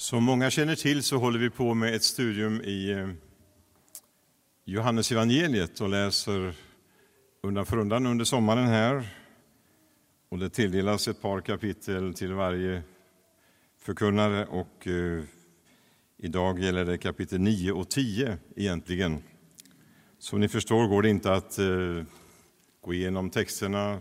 Som 0.00 0.24
många 0.24 0.50
känner 0.50 0.74
till 0.74 1.02
så 1.02 1.16
håller 1.16 1.38
vi 1.38 1.50
på 1.50 1.74
med 1.74 1.94
ett 1.94 2.02
studium 2.02 2.60
i 2.60 2.90
eh, 2.90 3.08
Johannes 4.64 5.12
evangeliet 5.12 5.80
och 5.80 5.88
läser 5.88 6.54
undan 7.42 7.66
för 7.66 7.76
undan 7.76 8.06
under 8.06 8.24
sommaren 8.24 8.66
här. 8.66 9.08
Och 10.28 10.38
det 10.38 10.50
tilldelas 10.50 11.08
ett 11.08 11.22
par 11.22 11.40
kapitel 11.40 12.14
till 12.14 12.32
varje 12.32 12.82
förkunnare 13.78 14.46
och 14.46 14.86
eh, 14.86 15.22
idag 16.18 16.60
gäller 16.60 16.84
det 16.84 16.98
kapitel 16.98 17.40
9 17.40 17.72
och 17.72 17.88
10 17.88 18.38
egentligen. 18.56 19.22
Som 20.18 20.40
ni 20.40 20.48
förstår 20.48 20.86
går 20.86 21.02
det 21.02 21.08
inte 21.08 21.32
att 21.32 21.58
eh, 21.58 22.04
gå 22.80 22.94
igenom 22.94 23.30
texterna 23.30 23.98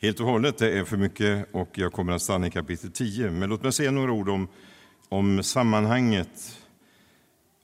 helt 0.00 0.20
och 0.20 0.26
hållet, 0.26 0.58
det 0.58 0.78
är 0.78 0.84
för 0.84 0.96
mycket 0.96 1.48
och 1.52 1.78
jag 1.78 1.92
kommer 1.92 2.12
att 2.12 2.22
stanna 2.22 2.46
i 2.46 2.50
kapitel 2.50 2.92
10. 2.92 3.30
Men 3.30 3.48
låt 3.48 3.62
mig 3.62 3.72
säga 3.72 3.90
några 3.90 4.12
ord 4.12 4.28
om 4.28 4.48
om 5.10 5.42
sammanhanget. 5.42 6.58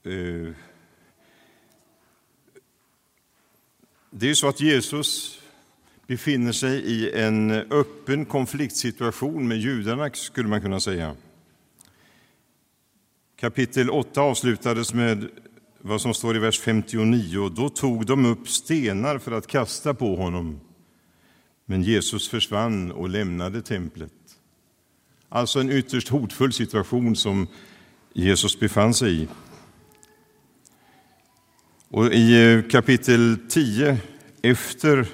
Eh, 0.03 0.53
det 4.11 4.25
är 4.25 4.29
ju 4.29 4.35
så 4.35 4.47
att 4.47 4.61
Jesus 4.61 5.39
befinner 6.07 6.51
sig 6.51 6.79
i 6.79 7.11
en 7.11 7.51
öppen 7.51 8.25
konfliktsituation 8.25 9.47
med 9.47 9.57
judarna, 9.57 10.09
skulle 10.13 10.49
man 10.49 10.61
kunna 10.61 10.79
säga. 10.79 11.15
Kapitel 13.35 13.89
8 13.89 14.21
avslutades 14.21 14.93
med 14.93 15.29
vad 15.79 16.01
som 16.01 16.13
står 16.13 16.35
i 16.35 16.39
vers 16.39 16.59
59. 16.59 17.49
Då 17.49 17.69
tog 17.69 18.05
de 18.05 18.25
upp 18.25 18.49
stenar 18.49 19.17
för 19.17 19.31
att 19.31 19.47
kasta 19.47 19.93
på 19.93 20.15
honom. 20.15 20.59
Men 21.65 21.83
Jesus 21.83 22.29
försvann 22.29 22.91
och 22.91 23.09
lämnade 23.09 23.61
templet. 23.61 24.16
Alltså 25.29 25.59
en 25.59 25.71
ytterst 25.71 26.07
hotfull 26.07 26.53
situation 26.53 27.15
som 27.15 27.47
Jesus 28.13 28.59
befann 28.59 28.93
sig 28.93 29.23
i. 29.23 29.27
Och 31.89 32.13
I 32.13 32.53
eh, 32.53 32.61
kapitel 32.69 33.37
10, 33.49 33.97
efter 34.41 35.07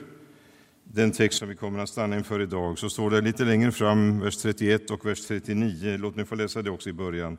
den 0.84 1.12
text 1.12 1.40
som 1.40 1.50
vi 1.50 1.56
kommer 1.56 1.80
att 1.80 1.90
stanna 1.90 2.18
inför 2.18 2.42
idag, 2.42 2.80
så 2.80 2.90
står 2.90 3.12
det 3.12 3.22
lite 3.22 3.46
längre 3.46 3.72
fram, 3.72 4.20
vers 4.20 4.38
31 4.38 4.92
och 4.92 5.06
vers 5.06 5.26
39. 5.26 5.98
Låt 5.98 6.16
mig 6.16 6.26
få 6.26 6.36
läsa 6.36 6.62
det 6.62 6.70
också 6.70 6.90
i 6.90 6.94
början. 6.94 7.38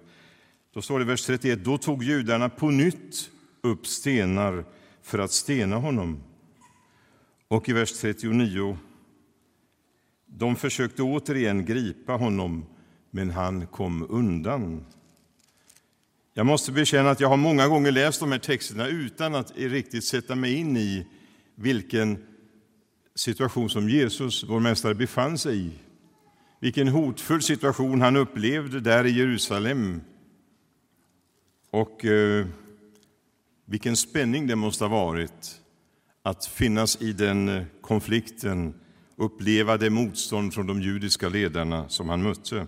Då 0.74 0.82
står 0.82 0.98
det 0.98 1.02
i 1.02 1.08
vers 1.08 1.22
31. 1.22 1.64
Då 1.64 1.78
tog 1.78 2.02
judarna 2.02 2.48
på 2.48 2.70
nytt 2.70 3.30
upp 3.62 3.86
stenar 3.86 4.64
för 5.02 5.18
att 5.18 5.32
stena 5.32 5.76
honom. 5.76 6.22
Och 7.48 7.68
i 7.68 7.72
vers 7.72 7.92
39 7.92 8.78
de 10.38 10.56
försökte 10.56 11.02
återigen 11.02 11.64
gripa 11.64 12.12
honom, 12.12 12.66
men 13.10 13.30
han 13.30 13.66
kom 13.66 14.06
undan. 14.10 14.86
Jag 16.34 16.46
måste 16.46 16.72
bekänna 16.72 17.10
att 17.10 17.20
jag 17.20 17.28
har 17.28 17.36
många 17.36 17.68
gånger 17.68 17.92
läst 17.92 18.20
de 18.20 18.32
här 18.32 18.38
texterna 18.38 18.86
utan 18.86 19.34
att 19.34 19.56
riktigt 19.56 20.04
sätta 20.04 20.34
mig 20.34 20.54
in 20.54 20.76
i 20.76 21.06
vilken 21.54 22.18
situation 23.14 23.70
som 23.70 23.88
Jesus, 23.88 24.44
vår 24.48 24.60
mästare, 24.60 24.94
befann 24.94 25.38
sig 25.38 25.66
i. 25.66 25.70
Vilken 26.60 26.88
hotfull 26.88 27.42
situation 27.42 28.00
han 28.00 28.16
upplevde 28.16 28.80
där 28.80 29.06
i 29.06 29.18
Jerusalem. 29.18 30.00
Och 31.70 32.04
eh, 32.04 32.46
vilken 33.64 33.96
spänning 33.96 34.46
det 34.46 34.56
måste 34.56 34.84
ha 34.84 34.88
varit 34.88 35.60
att 36.22 36.46
finnas 36.46 37.02
i 37.02 37.12
den 37.12 37.48
eh, 37.48 37.64
konflikten 37.80 38.74
uppleva 39.16 39.76
det 39.76 39.90
motstånd 39.90 40.54
från 40.54 40.66
de 40.66 40.82
judiska 40.82 41.28
ledarna 41.28 41.88
som 41.88 42.08
han 42.08 42.22
mötte. 42.22 42.66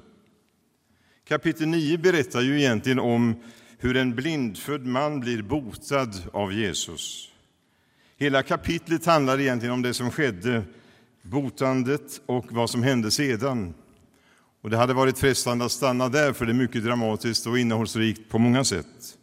Kapitel 1.28 1.68
9 1.68 1.98
berättar 1.98 2.40
ju 2.40 2.60
egentligen 2.60 2.98
om 2.98 3.34
hur 3.78 3.96
en 3.96 4.14
blindfödd 4.14 4.86
man 4.86 5.20
blir 5.20 5.42
botad 5.42 6.10
av 6.32 6.52
Jesus. 6.52 7.28
Hela 8.16 8.42
kapitlet 8.42 9.06
handlar 9.06 9.40
egentligen 9.40 9.72
om 9.72 9.82
det 9.82 9.94
som 9.94 10.10
skedde, 10.10 10.62
botandet 11.22 12.20
och 12.26 12.46
vad 12.50 12.70
som 12.70 12.82
hände 12.82 13.10
sedan. 13.10 13.74
Och 14.62 14.70
Det 14.70 14.76
hade 14.76 14.94
varit 14.94 15.18
frestande 15.18 15.64
att 15.64 15.72
stanna 15.72 16.08
där, 16.08 16.32
för 16.32 16.46
det 16.46 16.52
är 16.52 16.54
mycket 16.54 16.84
dramatiskt 16.84 17.46
och 17.46 17.58
innehållsrikt 17.58 18.28
på 18.28 18.38
många 18.38 18.64
sätt. 18.64 19.18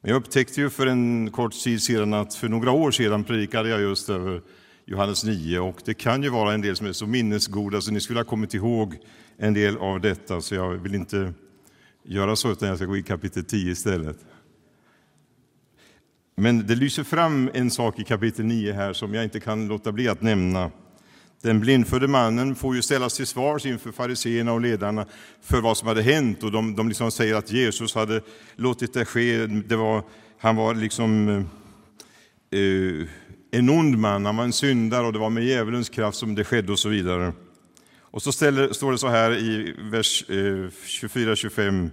Men 0.00 0.10
jag 0.10 0.16
upptäckte 0.18 0.60
ju 0.60 0.70
för 0.70 0.86
en 0.86 1.30
kort 1.30 1.52
tid 1.52 1.82
sedan 1.82 2.14
att 2.14 2.34
för 2.34 2.48
några 2.48 2.70
år 2.70 2.90
sedan 2.90 3.24
predikade 3.24 3.68
jag 3.68 3.80
just 3.80 4.08
över 4.10 4.42
Johannes 4.92 5.24
9 5.24 5.58
och 5.58 5.82
det 5.84 5.94
kan 5.94 6.22
ju 6.22 6.28
vara 6.28 6.54
en 6.54 6.60
del 6.60 6.76
som 6.76 6.86
är 6.86 6.92
så 6.92 7.06
minnesgoda 7.06 7.80
så 7.80 7.92
ni 7.92 8.00
skulle 8.00 8.18
ha 8.18 8.24
kommit 8.24 8.54
ihåg 8.54 8.98
en 9.36 9.54
del 9.54 9.76
av 9.76 10.00
detta 10.00 10.40
så 10.40 10.54
jag 10.54 10.70
vill 10.70 10.94
inte 10.94 11.32
göra 12.04 12.36
så 12.36 12.52
utan 12.52 12.68
jag 12.68 12.78
ska 12.78 12.86
gå 12.86 12.96
i 12.96 13.02
kapitel 13.02 13.44
10 13.44 13.72
istället. 13.72 14.16
Men 16.36 16.66
det 16.66 16.74
lyser 16.74 17.04
fram 17.04 17.50
en 17.54 17.70
sak 17.70 17.98
i 17.98 18.04
kapitel 18.04 18.44
9 18.44 18.72
här 18.72 18.92
som 18.92 19.14
jag 19.14 19.24
inte 19.24 19.40
kan 19.40 19.68
låta 19.68 19.92
bli 19.92 20.08
att 20.08 20.22
nämna. 20.22 20.70
Den 21.42 21.60
blindfödde 21.60 22.08
mannen 22.08 22.54
får 22.54 22.76
ju 22.76 22.82
ställas 22.82 23.14
till 23.14 23.26
svars 23.26 23.66
inför 23.66 23.92
fariseerna 23.92 24.52
och 24.52 24.60
ledarna 24.60 25.06
för 25.42 25.60
vad 25.60 25.76
som 25.76 25.88
hade 25.88 26.02
hänt 26.02 26.42
och 26.42 26.52
de, 26.52 26.76
de 26.76 26.88
liksom 26.88 27.10
säger 27.10 27.34
att 27.34 27.52
Jesus 27.52 27.94
hade 27.94 28.20
låtit 28.56 28.92
det 28.92 29.04
ske. 29.04 29.46
Det 29.46 29.76
var, 29.76 30.02
han 30.38 30.56
var 30.56 30.74
liksom 30.74 31.28
eh, 32.50 32.60
eh 32.60 33.06
en 33.54 33.68
ond 33.68 33.98
man, 33.98 34.26
han 34.26 34.36
var 34.36 34.44
en 34.44 34.52
syndare 34.52 35.06
och 35.06 35.12
det 35.12 35.18
var 35.18 35.30
med 35.30 35.44
djävulens 35.44 35.88
kraft 35.88 36.18
som 36.18 36.34
det 36.34 36.44
skedde 36.44 36.72
och 36.72 36.78
så 36.78 36.88
vidare. 36.88 37.32
Och 38.00 38.22
så 38.22 38.32
ställer, 38.32 38.72
står 38.72 38.92
det 38.92 38.98
så 38.98 39.08
här 39.08 39.32
i 39.32 39.74
vers 39.78 40.24
eh, 40.28 40.34
24-25. 40.34 41.90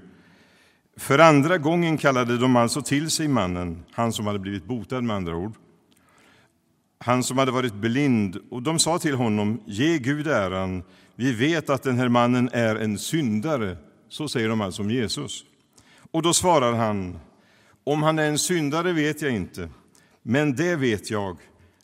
För 0.98 1.20
andra 1.20 1.58
gången 1.58 1.98
kallade 1.98 2.38
de 2.38 2.56
alltså 2.56 2.82
till 2.82 3.10
sig 3.10 3.28
mannen, 3.28 3.84
han 3.92 4.14
som 4.14 4.28
hade 4.28 4.40
blivit 4.40 4.66
botad 4.66 5.02
med 5.02 5.16
andra 5.16 5.36
ord, 5.36 5.54
han 6.98 7.24
som 7.24 7.38
hade 7.38 7.52
varit 7.52 7.74
blind, 7.74 8.38
och 8.52 8.64
de 8.64 8.80
sa 8.80 9.00
till 9.00 9.16
honom, 9.16 9.62
ge 9.66 9.98
Gud 9.98 10.28
äran, 10.28 10.84
vi 11.16 11.34
vet 11.34 11.70
att 11.70 11.84
den 11.84 11.98
här 11.98 12.10
mannen 12.10 12.50
är 12.54 12.76
en 12.76 12.98
syndare. 12.98 13.78
Så 14.10 14.28
säger 14.28 14.50
de 14.50 14.62
alltså 14.62 14.82
om 14.82 14.92
Jesus. 14.92 15.44
Och 16.12 16.22
då 16.22 16.34
svarar 16.34 16.74
han, 16.74 17.20
om 17.84 18.04
han 18.04 18.20
är 18.20 18.28
en 18.28 18.38
syndare 18.38 18.94
vet 18.94 19.22
jag 19.22 19.32
inte, 19.32 19.70
men 20.24 20.56
det 20.56 20.76
vet 20.76 21.12
jag, 21.12 21.38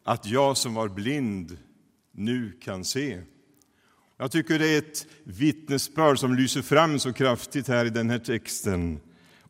att 0.05 0.25
jag 0.25 0.57
som 0.57 0.73
var 0.73 0.89
blind 0.89 1.57
nu 2.11 2.51
kan 2.61 2.85
se. 2.85 3.21
Jag 4.17 4.31
tycker 4.31 4.59
det 4.59 4.67
är 4.67 4.77
ett 4.77 5.07
vittnesbörd 5.23 6.19
som 6.19 6.35
lyser 6.35 6.61
fram 6.61 6.99
så 6.99 7.13
kraftigt 7.13 7.67
här 7.67 7.85
i 7.85 7.89
den 7.89 8.09
här 8.09 8.19
texten. 8.19 8.99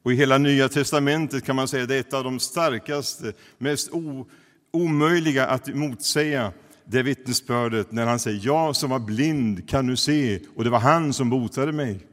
Och 0.03 0.13
i 0.13 0.15
hela 0.15 0.38
Nya 0.38 0.69
testamentet 0.69 1.45
kan 1.45 1.55
man 1.55 1.67
säga 1.67 1.85
det 1.85 1.95
är 1.95 1.99
ett 1.99 2.13
av 2.13 2.23
de 2.23 2.39
starkaste, 2.39 3.33
mest 3.57 3.89
omöjliga 4.71 5.47
att 5.47 5.75
motsäga 5.75 6.53
det 6.85 7.03
vittnesbördet 7.03 7.91
när 7.91 8.05
han 8.05 8.19
säger 8.19 8.45
jag 8.45 8.75
som 8.75 8.89
var 8.89 8.99
blind 8.99 9.69
kan 9.69 9.88
nu 9.88 9.95
se 9.95 10.39
och 10.55 10.63
det 10.63 10.69
var 10.69 10.79
han 10.79 11.13
som 11.13 11.29
botade 11.29 11.71
mig. 11.71 12.07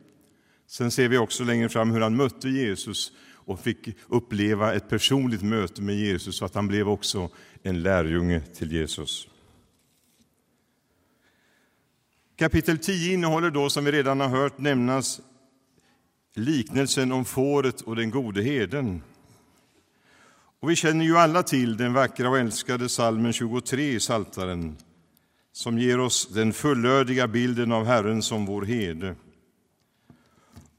Sen 0.66 0.90
ser 0.90 1.08
vi 1.08 1.18
också 1.18 1.44
längre 1.44 1.68
fram 1.68 1.90
hur 1.90 2.00
han 2.00 2.16
mötte 2.16 2.48
Jesus 2.48 3.12
och 3.44 3.60
fick 3.60 3.88
uppleva 4.08 4.74
ett 4.74 4.88
personligt 4.88 5.42
möte 5.42 5.82
med 5.82 5.96
Jesus 5.96 6.36
så 6.36 6.44
att 6.44 6.54
han 6.54 6.68
blev 6.68 6.88
också 6.88 7.30
en 7.62 7.82
lärjunge 7.82 8.40
till 8.40 8.72
Jesus. 8.72 9.28
Kapitel 12.36 12.78
10 12.78 13.14
innehåller 13.14 13.50
då, 13.50 13.70
som 13.70 13.84
vi 13.84 13.92
redan 13.92 14.20
har 14.20 14.28
hört 14.28 14.58
nämnas, 14.58 15.20
liknelsen 16.34 17.12
om 17.12 17.24
fåret 17.24 17.80
och 17.80 17.96
den 17.96 18.10
gode 18.10 18.42
herden. 18.42 19.02
Och 20.60 20.70
vi 20.70 20.76
känner 20.76 21.04
ju 21.04 21.16
alla 21.16 21.42
till 21.42 21.76
den 21.76 21.92
vackra 21.92 22.28
och 22.28 22.38
älskade 22.38 22.88
salmen 22.88 23.32
23 23.32 23.90
i 23.90 24.00
Saltaren 24.00 24.76
som 25.52 25.78
ger 25.78 26.00
oss 26.00 26.28
den 26.28 26.52
fullödiga 26.52 27.28
bilden 27.28 27.72
av 27.72 27.84
Herren 27.84 28.22
som 28.22 28.46
vår 28.46 28.62
herde. 28.62 29.14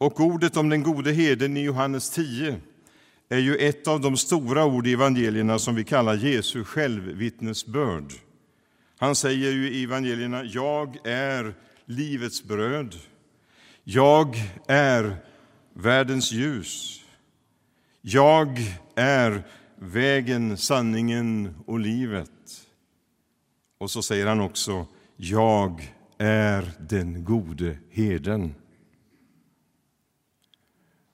Och 0.04 0.20
ordet 0.20 0.58
om 0.58 0.70
den 0.70 0.84
gode 0.84 1.12
herden 1.12 1.58
i 1.58 1.62
Johannes 1.62 2.10
10 2.10 2.60
är 3.30 3.38
ju 3.38 3.56
ett 3.56 3.88
av 3.88 4.02
de 4.02 4.18
stora 4.18 4.66
ord 4.66 4.88
i 4.88 4.94
evangelierna 4.94 5.60
som 5.60 5.76
vi 5.76 5.84
kallar 5.84 6.16
Jesu 6.16 6.64
självvittnesbörd. 6.64 8.14
Han 8.98 9.16
säger 9.16 9.52
ju 9.52 9.70
i 9.70 9.84
evangelierna, 9.84 10.44
jag 10.44 11.08
är 11.08 11.54
livets 11.86 12.44
bröd. 12.44 12.96
Jag 13.84 14.36
är 14.68 15.16
världens 15.74 16.32
ljus. 16.32 17.02
Jag 18.02 18.60
är 18.96 19.44
vägen, 19.76 20.58
sanningen 20.58 21.56
och 21.66 21.80
livet. 21.80 22.30
Och 23.78 23.92
så 23.92 24.02
säger 24.02 24.28
han 24.28 24.42
också, 24.42 24.88
jag 25.16 25.94
är 26.18 26.72
den 26.80 27.24
gode 27.24 27.78
herden. 27.92 28.56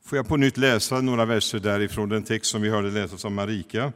Får 0.09 0.17
jag 0.17 0.27
på 0.27 0.37
nytt 0.37 0.57
läsa 0.57 1.01
några 1.01 1.25
verser 1.25 1.59
därifrån 1.59 2.09
den 2.09 2.23
text 2.23 2.51
som 2.51 2.61
vi 2.61 2.69
hörde 2.69 2.91
läsas 2.91 3.25
av 3.25 3.31
Marika, 3.31 3.93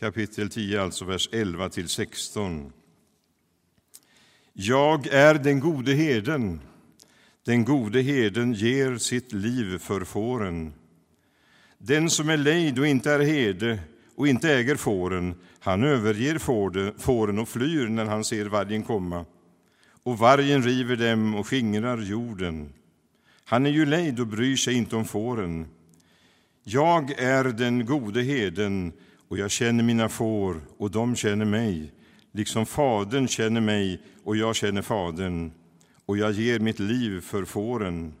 kapitel 0.00 0.50
10, 0.50 0.82
alltså 0.82 1.04
vers 1.04 1.28
11 1.32 1.68
till 1.68 1.88
16. 1.88 2.72
Jag 4.52 5.06
är 5.06 5.34
den 5.34 5.60
gode 5.60 5.92
herden. 5.92 6.60
Den 7.44 7.64
gode 7.64 8.02
herden 8.02 8.52
ger 8.52 8.96
sitt 8.96 9.32
liv 9.32 9.78
för 9.78 10.04
fåren. 10.04 10.72
Den 11.78 12.10
som 12.10 12.28
är 12.30 12.36
lejd 12.36 12.78
och 12.78 12.86
inte 12.86 13.12
är 13.12 13.20
herde 13.20 13.78
och 14.16 14.28
inte 14.28 14.54
äger 14.54 14.76
fåren, 14.76 15.34
han 15.60 15.84
överger 15.84 16.38
fåren 16.98 17.38
och 17.38 17.48
flyr 17.48 17.88
när 17.88 18.04
han 18.04 18.24
ser 18.24 18.46
vargen 18.46 18.82
komma. 18.82 19.24
Och 20.02 20.18
vargen 20.18 20.62
river 20.62 20.96
dem 20.96 21.34
och 21.34 21.46
skingrar 21.46 21.98
jorden. 21.98 22.72
Han 23.44 23.66
är 23.66 23.70
ju 23.70 23.86
lejd 23.86 24.20
och 24.20 24.26
bryr 24.26 24.56
sig 24.56 24.74
inte 24.74 24.96
om 24.96 25.04
fåren. 25.04 25.66
Jag 26.64 27.10
är 27.10 27.44
den 27.44 27.86
gode 27.86 28.22
heden 28.22 28.92
och 29.28 29.38
jag 29.38 29.50
känner 29.50 29.84
mina 29.84 30.08
får 30.08 30.60
och 30.78 30.90
de 30.90 31.16
känner 31.16 31.44
mig, 31.44 31.92
liksom 32.32 32.66
Fadern 32.66 33.28
känner 33.28 33.60
mig 33.60 34.02
och 34.24 34.36
jag 34.36 34.56
känner 34.56 34.82
Fadern, 34.82 35.52
och 36.06 36.18
jag 36.18 36.32
ger 36.32 36.58
mitt 36.58 36.78
liv 36.78 37.20
för 37.20 37.44
fåren. 37.44 38.14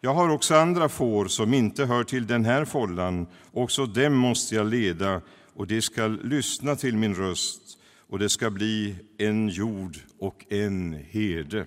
Jag 0.00 0.14
har 0.14 0.28
också 0.28 0.54
andra 0.54 0.88
får 0.88 1.26
som 1.26 1.54
inte 1.54 1.84
hör 1.84 2.04
till 2.04 2.26
den 2.26 2.44
här 2.44 2.64
follan, 2.64 3.26
också 3.52 3.86
dem 3.86 4.14
måste 4.14 4.54
jag 4.54 4.66
leda, 4.66 5.20
och 5.54 5.66
de 5.66 5.82
skall 5.82 6.20
lyssna 6.24 6.76
till 6.76 6.96
min 6.96 7.14
röst, 7.14 7.78
och 8.08 8.18
det 8.18 8.28
ska 8.28 8.50
bli 8.50 8.96
en 9.18 9.48
jord 9.48 9.96
och 10.18 10.46
en 10.52 10.92
herde. 10.92 11.66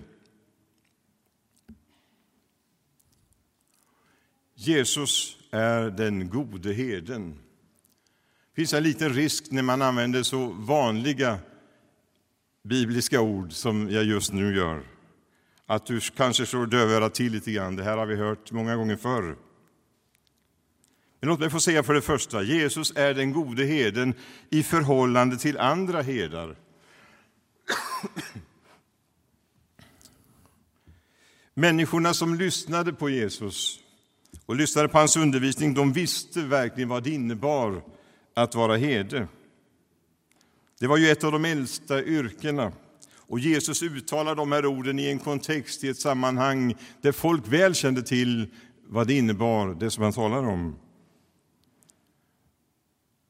Jesus 4.66 5.36
är 5.50 5.90
den 5.90 6.28
gode 6.28 6.72
herden. 6.72 7.38
Det 8.54 8.60
finns 8.60 8.74
en 8.74 8.82
liten 8.82 9.14
risk 9.14 9.50
när 9.50 9.62
man 9.62 9.82
använder 9.82 10.22
så 10.22 10.46
vanliga 10.46 11.38
bibliska 12.62 13.20
ord 13.20 13.52
som 13.52 13.90
jag 13.90 14.04
just 14.04 14.32
nu 14.32 14.56
gör. 14.56 14.82
Att 15.66 15.86
du 15.86 16.00
kanske 16.00 16.46
slår 16.46 16.66
dövörat 16.66 17.14
till 17.14 17.32
lite 17.32 17.52
grann. 17.52 17.76
Det 17.76 17.84
här 17.84 17.96
har 17.96 18.06
vi 18.06 18.16
hört 18.16 18.52
många 18.52 18.76
gånger 18.76 18.96
förr. 18.96 19.36
Men 21.20 21.28
låt 21.28 21.40
mig 21.40 21.50
få 21.50 21.60
säga 21.60 21.82
för 21.82 21.94
det 21.94 22.02
första, 22.02 22.42
Jesus 22.42 22.92
är 22.96 23.14
den 23.14 23.32
gode 23.32 23.64
herden 23.64 24.14
i 24.50 24.62
förhållande 24.62 25.38
till 25.38 25.58
andra 25.58 26.02
herdar. 26.02 26.56
Människorna 31.54 32.14
som 32.14 32.34
lyssnade 32.34 32.92
på 32.92 33.10
Jesus 33.10 33.83
och 34.46 34.56
lyssnade 34.56 34.88
på 34.88 34.98
hans 34.98 35.16
undervisning, 35.16 35.74
de 35.74 35.92
visste 35.92 36.42
verkligen 36.42 36.88
vad 36.88 37.02
det 37.02 37.10
innebar 37.10 37.82
att 38.34 38.54
vara 38.54 38.76
herde. 38.76 39.28
Det 40.80 40.86
var 40.86 40.96
ju 40.96 41.08
ett 41.08 41.24
av 41.24 41.32
de 41.32 41.44
äldsta 41.44 42.04
yrkena. 42.04 42.72
Och 43.26 43.40
Jesus 43.40 43.82
uttalar 43.82 44.34
de 44.34 44.52
här 44.52 44.66
orden 44.66 44.98
i 44.98 45.06
en 45.06 45.18
kontext, 45.18 45.84
i 45.84 45.88
ett 45.88 46.00
sammanhang 46.00 46.74
där 47.00 47.12
folk 47.12 47.48
väl 47.48 47.74
kände 47.74 48.02
till 48.02 48.46
vad 48.86 49.06
det 49.06 49.14
innebar, 49.14 49.74
det 49.74 49.90
som 49.90 50.02
han 50.04 50.12
talar 50.12 50.46
om. 50.46 50.76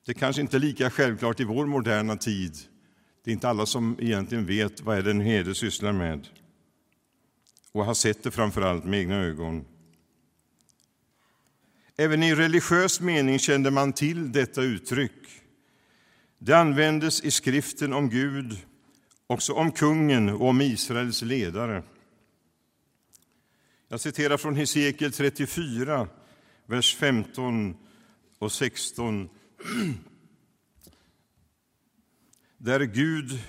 Det 0.06 0.14
kanske 0.14 0.43
inte 0.43 0.56
är 0.56 0.61
lika 0.61 0.90
självklart 0.90 1.40
i 1.40 1.44
vår 1.44 1.66
moderna 1.66 2.16
tid. 2.16 2.56
Det 3.25 3.31
är 3.31 3.32
inte 3.32 3.49
alla 3.49 3.66
som 3.66 3.96
egentligen 4.00 4.46
vet 4.46 4.81
vad 4.81 4.99
är 4.99 5.02
det 5.02 5.11
en 5.11 5.20
herde 5.20 5.55
sysslar 5.55 5.93
med 5.93 6.28
och 7.72 7.84
har 7.84 7.94
sett 7.94 8.22
det 8.22 8.31
framför 8.31 8.62
allt 8.62 8.84
med 8.84 9.00
egna 9.00 9.16
ögon. 9.16 9.64
Även 11.96 12.23
i 12.23 12.35
religiös 12.35 13.00
mening 13.00 13.38
kände 13.38 13.70
man 13.70 13.93
till 13.93 14.32
detta 14.32 14.62
uttryck. 14.62 15.43
Det 16.38 16.52
användes 16.52 17.25
i 17.25 17.31
skriften 17.31 17.93
om 17.93 18.11
Gud, 18.11 18.58
också 19.26 19.52
om 19.52 19.73
kungen 19.73 20.29
och 20.29 20.49
om 20.49 20.61
Israels 20.61 21.23
ledare. 21.23 21.82
Jag 23.88 24.00
citerar 24.00 24.37
från 24.37 24.56
Hesekiel 24.56 25.12
34, 25.12 26.08
vers 26.67 26.96
15 26.96 27.76
och 28.38 28.52
16 28.52 29.29
där 32.58 32.81
Gud 32.81 33.43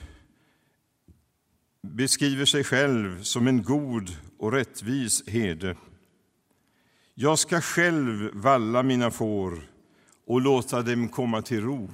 beskriver 1.81 2.45
sig 2.45 2.63
själv 2.63 3.23
som 3.23 3.47
en 3.47 3.63
god 3.63 4.17
och 4.37 4.51
rättvis 4.51 5.27
herde. 5.27 5.75
Jag 7.17 7.39
ska 7.39 7.61
själv 7.61 8.29
valla 8.33 8.83
mina 8.83 9.11
får 9.11 9.69
och 10.27 10.41
låta 10.41 10.81
dem 10.81 11.09
komma 11.09 11.41
till 11.41 11.61
ro, 11.61 11.89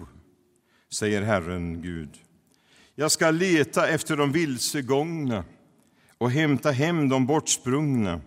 säger 0.90 1.22
Herren 1.22 1.82
Gud. 1.82 2.18
Jag 2.96 3.12
ska 3.12 3.32
leta 3.32 3.88
efter 3.88 4.18
de 4.18 4.32
vilsegångna 4.32 5.44
och 6.18 6.32
hämta 6.32 6.72
hem 6.72 7.10
de 7.10 7.26
bortsprungna. 7.26 8.22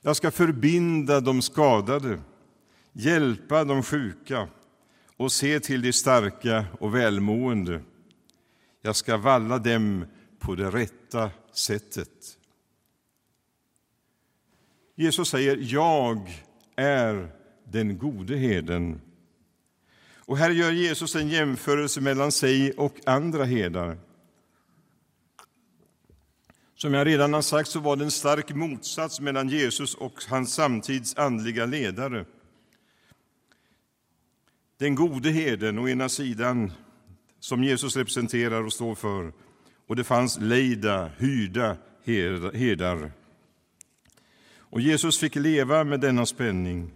Jag 0.00 0.16
ska 0.16 0.30
förbinda 0.30 1.20
de 1.20 1.42
skadade, 1.42 2.20
hjälpa 2.92 3.64
de 3.64 3.82
sjuka 3.82 4.48
och 5.16 5.32
se 5.32 5.60
till 5.60 5.82
de 5.82 5.92
starka 5.92 6.64
och 6.80 6.94
välmående. 6.94 7.82
Jag 8.82 8.96
ska 8.96 9.16
valla 9.16 9.58
dem 9.58 10.04
på 10.38 10.54
det 10.54 10.70
rätta 10.70 11.30
sättet. 11.52 12.39
Jesus 14.96 15.28
säger 15.28 15.58
jag 15.60 16.44
är 16.76 17.28
den 17.64 17.98
gode 17.98 18.36
heden. 18.36 19.00
Och 20.30 20.38
här 20.38 20.50
gör 20.50 20.72
Jesus 20.72 21.16
en 21.16 21.28
jämförelse 21.28 22.00
mellan 22.00 22.32
sig 22.32 22.72
och 22.72 22.94
andra 23.06 23.44
herdar. 23.44 23.98
Som 26.74 26.94
jag 26.94 27.06
redan 27.06 27.32
har 27.32 27.42
sagt 27.42 27.68
så 27.68 27.80
var 27.80 27.96
det 27.96 28.04
en 28.04 28.10
stark 28.10 28.54
motsats 28.54 29.20
mellan 29.20 29.48
Jesus 29.48 29.94
och 29.94 30.24
hans 30.28 30.54
samtids 30.54 31.16
andliga 31.16 31.66
ledare. 31.66 32.24
Den 34.78 34.94
gode 34.94 35.30
herden 35.30 35.78
å 35.78 35.88
ena 35.88 36.08
sidan, 36.08 36.72
som 37.40 37.64
Jesus 37.64 37.96
representerar 37.96 38.64
och 38.64 38.72
står 38.72 38.94
för, 38.94 39.32
och 39.86 39.96
det 39.96 40.04
fanns 40.04 40.38
lejda, 40.40 41.10
hyrda 41.18 41.76
herdar. 42.04 43.12
Och 44.70 44.80
Jesus 44.80 45.18
fick 45.18 45.36
leva 45.36 45.84
med 45.84 46.00
denna 46.00 46.26
spänning. 46.26 46.90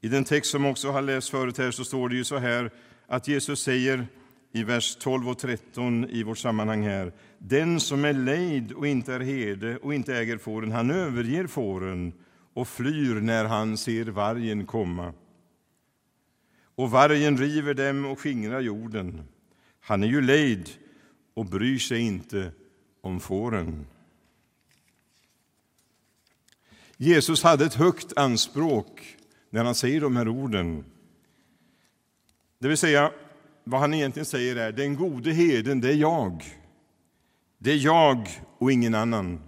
I 0.00 0.08
den 0.08 0.24
text 0.24 0.50
som 0.50 0.66
också 0.66 0.90
har 0.90 1.02
läst 1.02 1.28
förut 1.28 1.58
här 1.58 1.70
så 1.70 1.84
står 1.84 2.08
det 2.08 2.14
ju 2.14 2.24
så 2.24 2.38
här 2.38 2.70
att 3.06 3.28
Jesus 3.28 3.62
säger 3.62 4.06
i 4.52 4.64
vers 4.64 4.96
12 4.96 5.28
och 5.28 5.38
13 5.38 6.04
i 6.10 6.22
vårt 6.22 6.38
sammanhang 6.38 6.82
här. 6.82 7.12
Den 7.38 7.80
som 7.80 8.04
är 8.04 8.12
lejd 8.12 8.72
och 8.72 8.86
inte 8.86 9.14
är 9.14 9.20
herde 9.20 9.76
och 9.76 9.94
inte 9.94 10.16
äger 10.16 10.38
fåren, 10.38 10.72
han 10.72 10.90
överger 10.90 11.46
fåren 11.46 12.12
och 12.54 12.68
flyr 12.68 13.14
när 13.14 13.44
han 13.44 13.76
ser 13.76 14.04
vargen 14.04 14.66
komma. 14.66 15.12
Och 16.74 16.90
vargen 16.90 17.38
river 17.38 17.74
dem 17.74 18.04
och 18.04 18.20
skingrar 18.20 18.60
jorden. 18.60 19.22
Han 19.80 20.02
är 20.02 20.08
ju 20.08 20.20
lejd 20.20 20.70
och 21.34 21.46
bryr 21.46 21.78
sig 21.78 22.00
inte 22.00 22.52
om 23.00 23.20
fåren. 23.20 23.86
Jesus 27.02 27.42
hade 27.42 27.64
ett 27.64 27.74
högt 27.74 28.12
anspråk 28.16 29.16
när 29.50 29.64
han 29.64 29.74
säger 29.74 30.00
de 30.00 30.16
här 30.16 30.28
orden. 30.28 30.84
Det 32.58 32.68
vill 32.68 32.76
säga, 32.76 33.12
vad 33.64 33.80
han 33.80 33.94
egentligen 33.94 34.26
säger 34.26 34.56
är 34.56 34.72
den 34.72 34.96
gode 34.96 35.32
herden, 35.32 35.80
det 35.80 35.88
är 35.88 35.94
jag. 35.94 36.44
Det 37.58 37.72
är 37.72 37.76
jag 37.76 38.28
och 38.58 38.72
ingen 38.72 38.94
annan. 38.94 39.40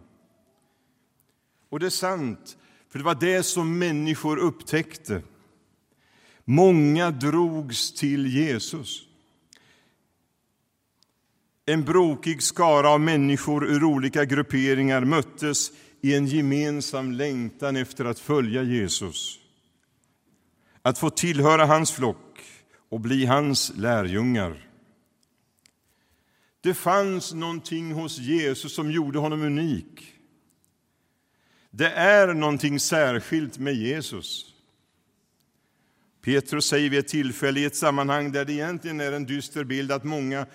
Och 1.68 1.80
det 1.80 1.86
är 1.86 1.90
sant, 1.90 2.56
för 2.88 2.98
det 2.98 3.04
var 3.04 3.14
det 3.14 3.42
som 3.42 3.78
människor 3.78 4.36
upptäckte. 4.36 5.22
Många 6.44 7.10
drogs 7.10 7.92
till 7.94 8.26
Jesus. 8.26 9.02
En 11.66 11.84
brokig 11.84 12.42
skara 12.42 12.90
av 12.90 13.00
människor 13.00 13.66
ur 13.66 13.84
olika 13.84 14.24
grupperingar 14.24 15.04
möttes 15.04 15.70
i 16.02 16.14
en 16.14 16.26
gemensam 16.26 17.12
längtan 17.12 17.76
efter 17.76 18.04
att 18.04 18.18
följa 18.18 18.62
Jesus. 18.62 19.38
Att 20.82 20.98
få 20.98 21.10
tillhöra 21.10 21.66
hans 21.66 21.92
flock 21.92 22.40
och 22.88 23.00
bli 23.00 23.26
hans 23.26 23.72
lärjungar. 23.76 24.68
Det 26.60 26.74
fanns 26.74 27.34
någonting 27.34 27.92
hos 27.92 28.18
Jesus 28.18 28.74
som 28.74 28.90
gjorde 28.90 29.18
honom 29.18 29.42
unik. 29.42 30.14
Det 31.70 31.90
är 31.90 32.34
någonting 32.34 32.80
särskilt 32.80 33.58
med 33.58 33.74
Jesus. 33.74 34.54
Petrus 36.24 36.64
säger 36.64 36.90
vid 36.90 36.98
ett 36.98 37.08
tillfälle 37.08 37.60
i 37.60 37.64
ett 37.64 37.76
sammanhang 37.76 38.32
där 38.32 38.44
det 38.44 38.52
egentligen 38.52 39.00
är 39.00 39.12
en 39.12 39.24
dyster 39.24 39.64
bild 39.64 39.92
att 39.92 40.04
många 40.04 40.46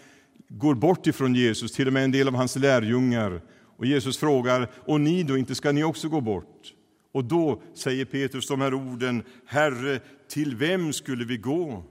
går 0.50 0.76
bort 0.76 1.08
ifrån 1.08 1.36
Jesus, 1.36 1.72
till 1.72 1.88
och 1.88 1.94
med 1.94 2.04
en 2.04 2.12
del 2.12 2.28
av 2.28 2.36
hans 2.36 2.56
lärjungar. 2.56 3.42
Och 3.78 3.86
Jesus 3.86 4.18
frågar, 4.18 4.70
och 4.76 5.02
ni 5.02 5.24
då, 5.24 5.38
inte 5.38 5.56
ska 5.56 5.72
ni 5.72 5.84
också 5.84 6.10
gå 6.10 6.22
bort? 6.22 6.74
Och 7.12 7.24
då 7.24 7.62
säger 7.74 8.06
Petrus 8.06 8.48
de 8.48 8.62
här 8.62 8.74
orden, 8.74 9.24
Herre, 9.46 10.00
till 10.30 10.56
vem 10.56 10.94
skulle 10.94 11.26
vi 11.26 11.38
gå? 11.38 11.84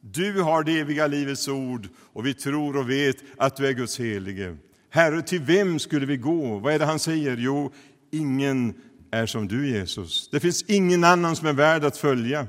Du 0.00 0.42
har 0.42 0.62
det 0.62 0.80
eviga 0.80 1.06
livets 1.06 1.48
ord 1.48 1.88
och 1.98 2.26
vi 2.26 2.34
tror 2.34 2.76
och 2.76 2.90
vet 2.90 3.16
att 3.36 3.56
du 3.56 3.66
är 3.66 3.72
Guds 3.72 4.00
helige. 4.00 4.56
Herre, 4.90 5.22
till 5.22 5.40
vem 5.40 5.78
skulle 5.78 6.06
vi 6.06 6.16
gå? 6.16 6.58
Vad 6.58 6.74
är 6.74 6.78
det 6.78 6.84
han 6.84 6.98
säger? 6.98 7.36
Jo, 7.36 7.72
ingen 8.10 8.74
är 9.10 9.26
som 9.26 9.48
du, 9.48 9.68
Jesus. 9.68 10.28
Det 10.32 10.40
finns 10.40 10.62
ingen 10.62 11.04
annan 11.04 11.36
som 11.36 11.48
är 11.48 11.52
värd 11.52 11.84
att 11.84 11.96
följa. 11.96 12.46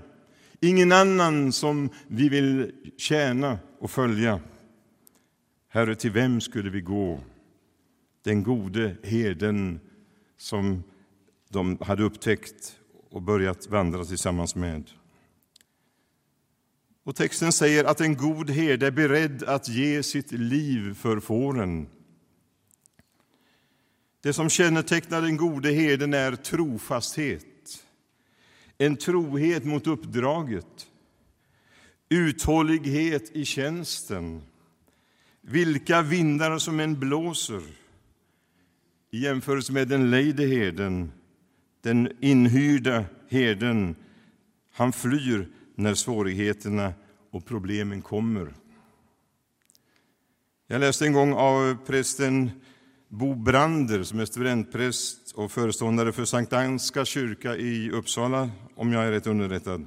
Ingen 0.59 0.91
annan 0.91 1.51
som 1.51 1.89
vi 2.07 2.29
vill 2.29 2.71
tjäna 2.97 3.59
och 3.79 3.91
följa. 3.91 4.39
Herre, 5.69 5.95
till 5.95 6.11
vem 6.11 6.41
skulle 6.41 6.69
vi 6.69 6.81
gå? 6.81 7.19
Den 8.27 8.43
gode 8.43 8.95
herden 9.03 9.79
som 10.37 10.83
de 11.49 11.77
hade 11.81 12.03
upptäckt 12.03 12.79
och 13.09 13.21
börjat 13.21 13.67
vandra 13.67 14.05
tillsammans 14.05 14.55
med. 14.55 14.91
Och 17.03 17.15
texten 17.15 17.51
säger 17.51 17.83
att 17.83 18.01
en 18.01 18.17
god 18.17 18.49
herde 18.49 18.87
är 18.87 18.91
beredd 18.91 19.43
att 19.43 19.69
ge 19.69 20.03
sitt 20.03 20.31
liv 20.31 20.93
för 20.93 21.19
fåren. 21.19 21.87
Det 24.21 24.33
som 24.33 24.49
kännetecknar 24.49 25.21
den 25.21 25.37
gode 25.37 25.71
herden 25.71 26.13
är 26.13 26.35
trofasthet. 26.35 27.83
En 28.77 28.97
trohet 28.97 29.65
mot 29.65 29.87
uppdraget, 29.87 30.87
uthållighet 32.09 33.35
i 33.35 33.45
tjänsten. 33.45 34.41
Vilka 35.41 36.01
vindar 36.01 36.57
som 36.57 36.79
än 36.79 36.99
blåser 36.99 37.76
i 39.11 39.19
jämförelse 39.19 39.73
med 39.73 39.87
den 39.87 40.11
lejde 40.11 40.45
herden, 40.45 41.11
den 41.81 42.11
inhyrda 42.19 43.05
herden, 43.29 43.95
han 44.73 44.93
flyr 44.93 45.47
när 45.75 45.93
svårigheterna 45.93 46.93
och 47.31 47.45
problemen 47.45 48.01
kommer. 48.01 48.53
Jag 50.67 50.79
läste 50.79 51.05
en 51.05 51.13
gång 51.13 51.33
av 51.33 51.77
prästen 51.85 52.51
Bo 53.09 53.35
Brander 53.35 54.03
som 54.03 54.19
är 54.19 54.25
studentpräst 54.25 55.31
och 55.35 55.51
föreståndare 55.51 56.11
för 56.11 56.25
Sankt 56.25 56.53
Anska 56.53 57.05
kyrka 57.05 57.55
i 57.55 57.91
Uppsala, 57.91 58.49
om 58.75 58.93
jag 58.93 59.05
är 59.05 59.11
rätt 59.11 59.27
underrättad. 59.27 59.85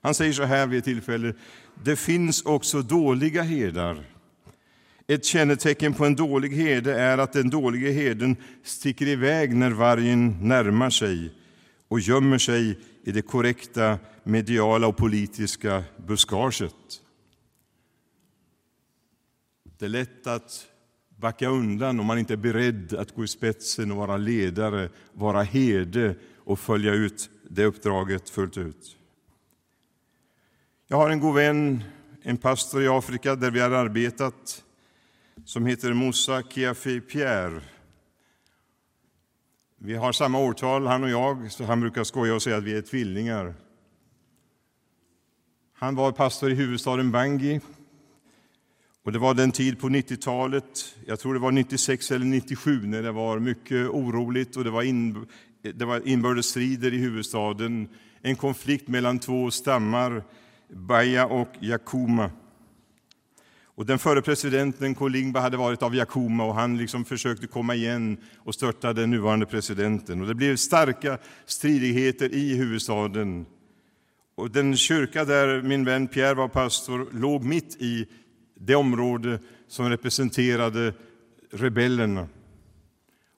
Han 0.00 0.14
säger 0.14 0.32
så 0.32 0.42
här 0.42 0.66
vid 0.66 0.78
ett 0.78 0.84
tillfälle. 0.84 1.34
Det 1.84 1.96
finns 1.96 2.42
också 2.42 2.82
dåliga 2.82 3.42
herdar. 3.42 4.15
Ett 5.08 5.24
kännetecken 5.24 5.94
på 5.94 6.04
en 6.04 6.16
dålig 6.16 6.50
herde 6.50 7.00
är 7.00 7.18
att 7.18 7.32
den 7.32 7.50
dåliga 7.50 7.92
herden 7.92 8.36
sticker 8.62 9.08
iväg 9.08 9.56
när 9.56 9.70
vargen 9.70 10.48
närmar 10.48 10.90
sig 10.90 11.34
och 11.88 12.00
gömmer 12.00 12.38
sig 12.38 12.78
i 13.04 13.12
det 13.12 13.22
korrekta 13.22 13.98
mediala 14.24 14.86
och 14.86 14.96
politiska 14.96 15.84
buskaget. 16.06 16.74
Det 19.78 19.84
är 19.84 19.88
lätt 19.88 20.26
att 20.26 20.66
backa 21.16 21.48
undan 21.48 22.00
om 22.00 22.06
man 22.06 22.18
inte 22.18 22.32
är 22.32 22.36
beredd 22.36 22.94
att 22.94 23.14
gå 23.14 23.24
i 23.24 23.28
spetsen 23.28 23.90
och 23.90 23.96
vara 23.96 24.16
ledare, 24.16 24.88
vara 25.12 25.42
herde 25.42 26.16
och 26.36 26.58
följa 26.58 26.92
ut 26.92 27.30
det 27.50 27.64
uppdraget 27.64 28.30
fullt 28.30 28.58
ut. 28.58 28.96
Jag 30.88 30.96
har 30.96 31.10
en 31.10 31.20
god 31.20 31.34
vän, 31.34 31.84
en 32.22 32.36
pastor 32.36 32.82
i 32.82 32.88
Afrika 32.88 33.36
där 33.36 33.50
vi 33.50 33.60
har 33.60 33.70
arbetat, 33.70 34.62
som 35.44 35.66
heter 35.66 35.92
Moussa 35.92 36.42
Kiafi 36.42 37.00
Pierre. 37.00 37.60
Vi 39.78 39.94
har 39.94 40.12
samma 40.12 40.38
årtal, 40.38 40.86
han 40.86 41.04
och 41.04 41.10
jag, 41.10 41.52
så 41.52 41.64
han 41.64 41.80
brukar 41.80 42.04
skoja 42.04 42.34
och 42.34 42.42
säga 42.42 42.56
att 42.56 42.64
vi 42.64 42.76
är 42.76 42.82
tvillingar. 42.82 43.54
Han 45.72 45.94
var 45.94 46.12
pastor 46.12 46.50
i 46.50 46.54
huvudstaden 46.54 47.10
Bangui 47.10 47.60
och 49.06 49.12
det 49.12 49.18
var 49.18 49.34
den 49.34 49.52
tid 49.52 49.80
på 49.80 49.88
90-talet, 49.88 50.96
jag 51.06 51.20
tror 51.20 51.34
det 51.34 51.40
var 51.40 51.52
96 51.52 52.10
eller 52.10 52.26
97, 52.26 52.86
när 52.86 53.02
det 53.02 53.12
var 53.12 53.38
mycket 53.38 53.88
oroligt 53.88 54.56
och 54.56 54.64
det 54.64 54.70
var, 54.70 54.82
in, 54.82 55.26
det 55.62 55.84
var 55.84 56.08
inbördesstrider 56.08 56.94
i 56.94 56.98
huvudstaden. 56.98 57.88
En 58.22 58.36
konflikt 58.36 58.88
mellan 58.88 59.18
två 59.18 59.50
stammar, 59.50 60.24
Baya 60.68 61.26
och 61.26 61.48
Yakuma. 61.60 62.30
Och 63.76 63.86
den 63.86 63.98
förre 63.98 64.22
presidenten 64.22 64.94
Kolingba 64.94 65.40
hade 65.40 65.56
varit 65.56 65.82
av 65.82 65.94
Yakuma 65.94 66.44
och 66.44 66.54
han 66.54 66.78
liksom 66.78 67.04
försökte 67.04 67.46
komma 67.46 67.74
igen 67.74 68.16
och 68.38 68.54
störta 68.54 68.92
den 68.92 69.10
nuvarande 69.10 69.46
presidenten. 69.46 70.20
Och 70.20 70.26
det 70.26 70.34
blev 70.34 70.56
starka 70.56 71.18
stridigheter 71.46 72.34
i 72.34 72.56
huvudstaden. 72.56 73.46
Och 74.34 74.50
den 74.50 74.76
kyrka 74.76 75.24
där 75.24 75.62
min 75.62 75.84
vän 75.84 76.08
Pierre 76.08 76.34
var 76.34 76.48
pastor 76.48 77.08
låg 77.12 77.44
mitt 77.44 77.76
i 77.82 78.06
det 78.54 78.74
område 78.74 79.38
som 79.68 79.88
representerade 79.90 80.94
rebellerna. 81.52 82.28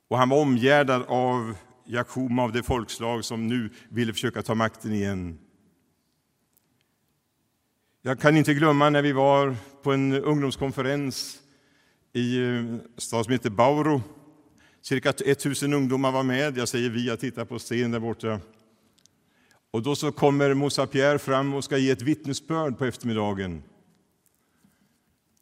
Och 0.09 0.19
han 0.19 0.29
var 0.29 0.41
omgärdad 0.41 1.03
av 1.09 1.55
Jakuma, 1.87 2.43
av 2.43 2.53
det 2.53 2.63
folkslag 2.63 3.25
som 3.25 3.47
nu 3.47 3.71
ville 3.89 4.13
försöka 4.13 4.43
ta 4.43 4.55
makten 4.55 4.93
igen. 4.93 5.39
Jag 8.09 8.21
kan 8.21 8.37
inte 8.37 8.55
glömma 8.55 8.91
när 8.91 9.03
vi 9.03 9.13
var 9.13 9.57
på 9.83 9.93
en 9.93 10.13
ungdomskonferens 10.13 11.39
i 12.13 12.39
eh, 12.39 12.49
en 12.49 12.83
stad 12.97 13.25
som 13.25 13.33
heter 13.33 13.51
Bauru. 13.51 14.01
Cirka 14.83 15.11
1000 15.11 15.73
ungdomar 15.73 16.13
var 16.13 16.23
med. 16.23 16.59
Jag 16.59 16.69
säger 16.69 16.91
vi, 16.91 17.07
jag 17.07 17.21
tittar 17.21 17.45
på 17.45 17.59
scenen 17.59 17.91
där 17.91 17.99
borta. 17.99 18.41
Och 19.71 19.83
då 19.83 19.97
så 19.97 20.13
kommer 20.13 20.55
Moussa 20.55 20.87
Pierre 20.87 21.19
fram 21.19 21.55
och 21.55 21.65
ska 21.65 21.79
ge 21.79 21.91
ett 21.91 22.03
vittnesbörd 22.03 22.79
på 22.79 22.85
eftermiddagen. 22.85 23.63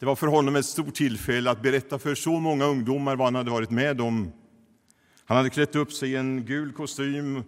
Det 0.01 0.07
var 0.07 0.17
för 0.17 0.27
honom 0.27 0.57
ett 0.57 0.67
stort 0.67 0.95
tillfälle 0.95 1.51
att 1.51 1.63
berätta 1.63 1.99
för 1.99 2.15
så 2.15 2.41
många 2.41 2.65
ungdomar 2.65 3.17
vad 3.17 3.27
han 3.27 3.35
hade 3.35 3.51
varit 3.51 3.71
med 3.71 4.01
om. 4.01 4.33
Han 5.25 5.37
hade 5.37 5.51
klätt 5.51 5.77
upp 5.77 5.93
sig 5.93 6.11
i 6.11 6.17
en 6.17 6.45
gul 6.45 6.73
kostym, 6.73 7.43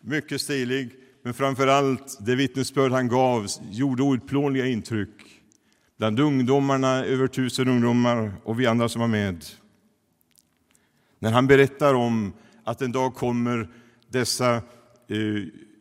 mycket 0.00 0.40
stilig, 0.40 1.03
men 1.24 1.34
framför 1.34 1.66
allt 1.66 2.18
det 2.20 2.34
vittnesbörd 2.34 2.92
han 2.92 3.08
gav 3.08 3.46
gjorde 3.70 4.02
outplånliga 4.02 4.66
intryck 4.66 5.40
bland 5.98 6.20
ungdomarna, 6.20 7.04
över 7.04 7.26
tusen 7.26 7.68
ungdomar 7.68 8.32
och 8.44 8.60
vi 8.60 8.66
andra 8.66 8.88
som 8.88 9.00
var 9.00 9.08
med. 9.08 9.44
När 11.18 11.32
han 11.32 11.46
berättar 11.46 11.94
om 11.94 12.32
att 12.64 12.82
en 12.82 12.92
dag 12.92 13.14
kommer 13.14 13.68
dessa 14.08 14.54
eh, 14.56 14.62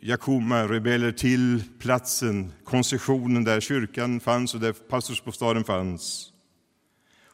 Jakoma, 0.02 0.68
rebeller 0.68 1.12
till 1.12 1.64
platsen, 1.80 2.54
koncessionen 2.64 3.44
där 3.44 3.60
kyrkan 3.60 4.20
fanns 4.20 4.54
och 4.54 4.60
där 4.60 4.74
pastorsbostaden 4.74 5.64
fanns. 5.64 6.30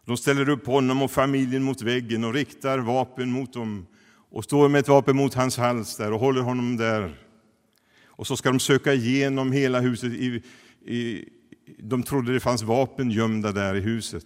De 0.05 0.17
ställer 0.17 0.49
upp 0.49 0.67
honom 0.67 1.01
och 1.01 1.11
familjen 1.11 1.63
mot 1.63 1.81
väggen 1.81 2.23
och 2.23 2.33
riktar 2.33 2.79
vapen 2.79 3.31
mot 3.31 3.53
dem 3.53 3.87
och 4.31 4.43
står 4.43 4.69
med 4.69 4.79
ett 4.79 4.87
vapen 4.87 5.15
mot 5.15 5.33
hans 5.33 5.57
hals 5.57 5.97
där 5.97 6.13
och 6.13 6.19
håller 6.19 6.41
honom 6.41 6.77
där. 6.77 7.28
Och 8.19 8.27
så 8.27 8.37
ska 8.37 8.49
de 8.49 8.59
söka 8.59 8.93
igenom 8.93 9.51
hela 9.51 9.79
huset. 9.79 10.13
I, 10.13 10.43
i, 10.85 11.29
de 11.77 12.03
trodde 12.03 12.33
det 12.33 12.39
fanns 12.39 12.63
vapen 12.63 13.11
gömda 13.11 13.51
där 13.51 13.75
i 13.75 13.79
huset. 13.79 14.25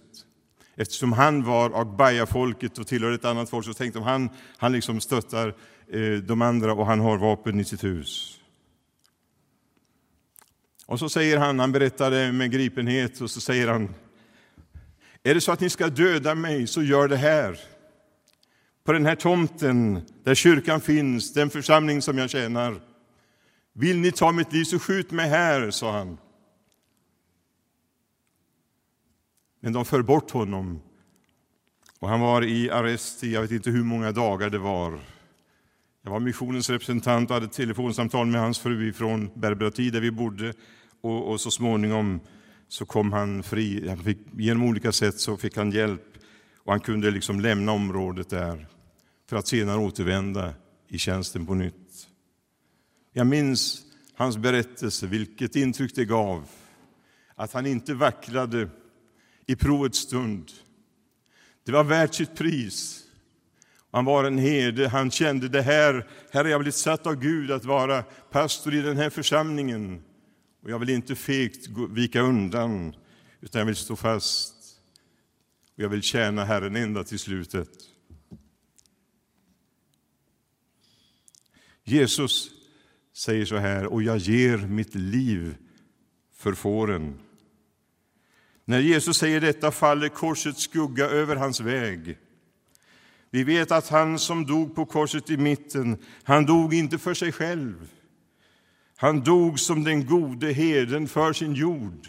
Eftersom 0.76 1.12
han 1.12 1.44
var 1.44 1.80
Agbaya-folket 1.80 2.78
och 2.78 2.86
tillhörde 2.86 3.14
ett 3.14 3.24
annat 3.24 3.50
folk 3.50 3.66
så 3.66 3.74
tänkte 3.74 3.98
de 3.98 4.04
han, 4.04 4.28
han 4.56 4.72
liksom 4.72 5.00
stöttar 5.00 5.54
eh, 5.92 6.12
de 6.12 6.42
andra 6.42 6.72
och 6.72 6.86
han 6.86 7.00
har 7.00 7.18
vapen 7.18 7.60
i 7.60 7.64
sitt 7.64 7.84
hus. 7.84 8.40
Och 10.86 10.98
så 10.98 11.08
säger 11.08 11.38
han, 11.38 11.58
han 11.58 11.72
berättade 11.72 12.32
med 12.32 12.50
gripenhet, 12.50 13.20
och 13.20 13.30
så 13.30 13.40
säger 13.40 13.68
han 13.68 13.94
Är 15.22 15.34
det 15.34 15.40
så 15.40 15.52
att 15.52 15.60
ni 15.60 15.70
ska 15.70 15.88
döda 15.88 16.34
mig, 16.34 16.66
så 16.66 16.82
gör 16.82 17.08
det 17.08 17.16
här. 17.16 17.60
På 18.84 18.92
den 18.92 19.06
här 19.06 19.16
tomten 19.16 20.00
där 20.24 20.34
kyrkan 20.34 20.80
finns, 20.80 21.32
den 21.32 21.50
församling 21.50 22.02
som 22.02 22.18
jag 22.18 22.30
tjänar. 22.30 22.93
Vill 23.76 23.98
ni 23.98 24.12
ta 24.12 24.32
mitt 24.32 24.52
liv, 24.52 24.64
så 24.64 24.78
skjut 24.78 25.10
mig 25.10 25.28
här, 25.28 25.70
sa 25.70 25.92
han. 25.92 26.18
Men 29.60 29.72
de 29.72 29.84
för 29.84 30.02
bort 30.02 30.30
honom. 30.30 30.80
Och 31.98 32.08
han 32.08 32.20
var 32.20 32.44
i 32.44 32.70
arrest 32.70 33.24
i 33.24 33.32
jag 33.32 33.42
vet 33.42 33.50
inte 33.50 33.70
hur 33.70 33.84
många 33.84 34.12
dagar 34.12 34.50
det 34.50 34.58
var. 34.58 35.00
Jag 36.02 36.10
var 36.10 36.20
missionens 36.20 36.70
representant 36.70 37.30
och 37.30 37.34
hade 37.34 37.48
telefonsamtal 37.48 38.26
med 38.26 38.40
hans 38.40 38.58
fru 38.58 38.92
från 38.92 39.30
Berberati 39.34 39.90
där 39.90 40.00
vi 40.00 40.10
bodde. 40.10 40.54
Och, 41.00 41.30
och, 41.30 41.40
så 41.40 41.50
småningom 41.50 42.20
så 42.68 42.86
kom 42.86 43.12
han 43.12 43.42
fri. 43.42 43.88
Han 43.88 43.98
fick, 43.98 44.18
genom 44.32 44.68
olika 44.68 44.92
sätt 44.92 45.20
så 45.20 45.36
fick 45.36 45.56
han 45.56 45.70
hjälp 45.70 46.18
och 46.58 46.72
han 46.72 46.80
kunde 46.80 47.10
liksom 47.10 47.40
lämna 47.40 47.72
området 47.72 48.30
där 48.30 48.66
för 49.28 49.36
att 49.36 49.46
senare 49.46 49.78
återvända 49.78 50.54
i 50.88 50.98
tjänsten 50.98 51.46
på 51.46 51.54
nytt. 51.54 51.83
Jag 53.16 53.26
minns 53.26 53.82
hans 54.14 54.36
berättelse, 54.36 55.06
vilket 55.06 55.56
intryck 55.56 55.94
det 55.94 56.04
gav. 56.04 56.48
Att 57.34 57.52
han 57.52 57.66
inte 57.66 57.94
vacklade 57.94 58.68
i 59.46 59.56
provets 59.56 59.98
stund. 59.98 60.50
Det 61.64 61.72
var 61.72 61.84
värt 61.84 62.14
sitt 62.14 62.34
pris. 62.34 63.04
Han 63.90 64.04
var 64.04 64.24
en 64.24 64.38
herde, 64.38 64.88
han 64.88 65.10
kände 65.10 65.48
det 65.48 65.62
här, 65.62 66.08
här 66.30 66.44
har 66.44 66.50
jag 66.50 66.60
blivit 66.60 66.74
satt 66.74 67.06
av 67.06 67.14
Gud 67.14 67.50
att 67.50 67.64
vara 67.64 68.02
pastor 68.30 68.74
i 68.74 68.80
den 68.80 68.96
här 68.96 69.10
församlingen. 69.10 70.02
Och 70.62 70.70
jag 70.70 70.78
vill 70.78 70.90
inte 70.90 71.14
fegt 71.14 71.68
vika 71.90 72.20
undan, 72.20 72.94
utan 73.40 73.58
jag 73.58 73.66
vill 73.66 73.76
stå 73.76 73.96
fast. 73.96 74.54
Och 75.76 75.82
jag 75.82 75.88
vill 75.88 76.02
tjäna 76.02 76.44
Herren 76.44 76.76
ända 76.76 77.04
till 77.04 77.18
slutet. 77.18 77.70
Jesus 81.84 82.53
säger 83.14 83.44
så 83.44 83.56
här, 83.56 83.86
och 83.86 84.02
jag 84.02 84.16
ger 84.16 84.58
mitt 84.58 84.94
liv 84.94 85.56
för 86.36 86.52
fåren. 86.52 87.18
När 88.64 88.80
Jesus 88.80 89.16
säger 89.16 89.40
detta 89.40 89.70
faller 89.70 90.08
korsets 90.08 90.62
skugga 90.62 91.04
över 91.04 91.36
hans 91.36 91.60
väg. 91.60 92.18
Vi 93.30 93.44
vet 93.44 93.72
att 93.72 93.88
han 93.88 94.18
som 94.18 94.46
dog 94.46 94.74
på 94.74 94.86
korset 94.86 95.30
i 95.30 95.36
mitten, 95.36 95.98
han 96.22 96.46
dog 96.46 96.74
inte 96.74 96.98
för 96.98 97.14
sig 97.14 97.32
själv. 97.32 97.88
Han 98.96 99.20
dog 99.20 99.60
som 99.60 99.84
den 99.84 100.06
gode 100.06 100.52
herden 100.52 101.08
för 101.08 101.32
sin 101.32 101.54
jord. 101.54 102.08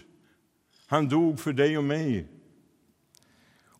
Han 0.87 1.09
dog 1.09 1.39
för 1.39 1.53
dig 1.53 1.77
och 1.77 1.83
mig. 1.83 2.27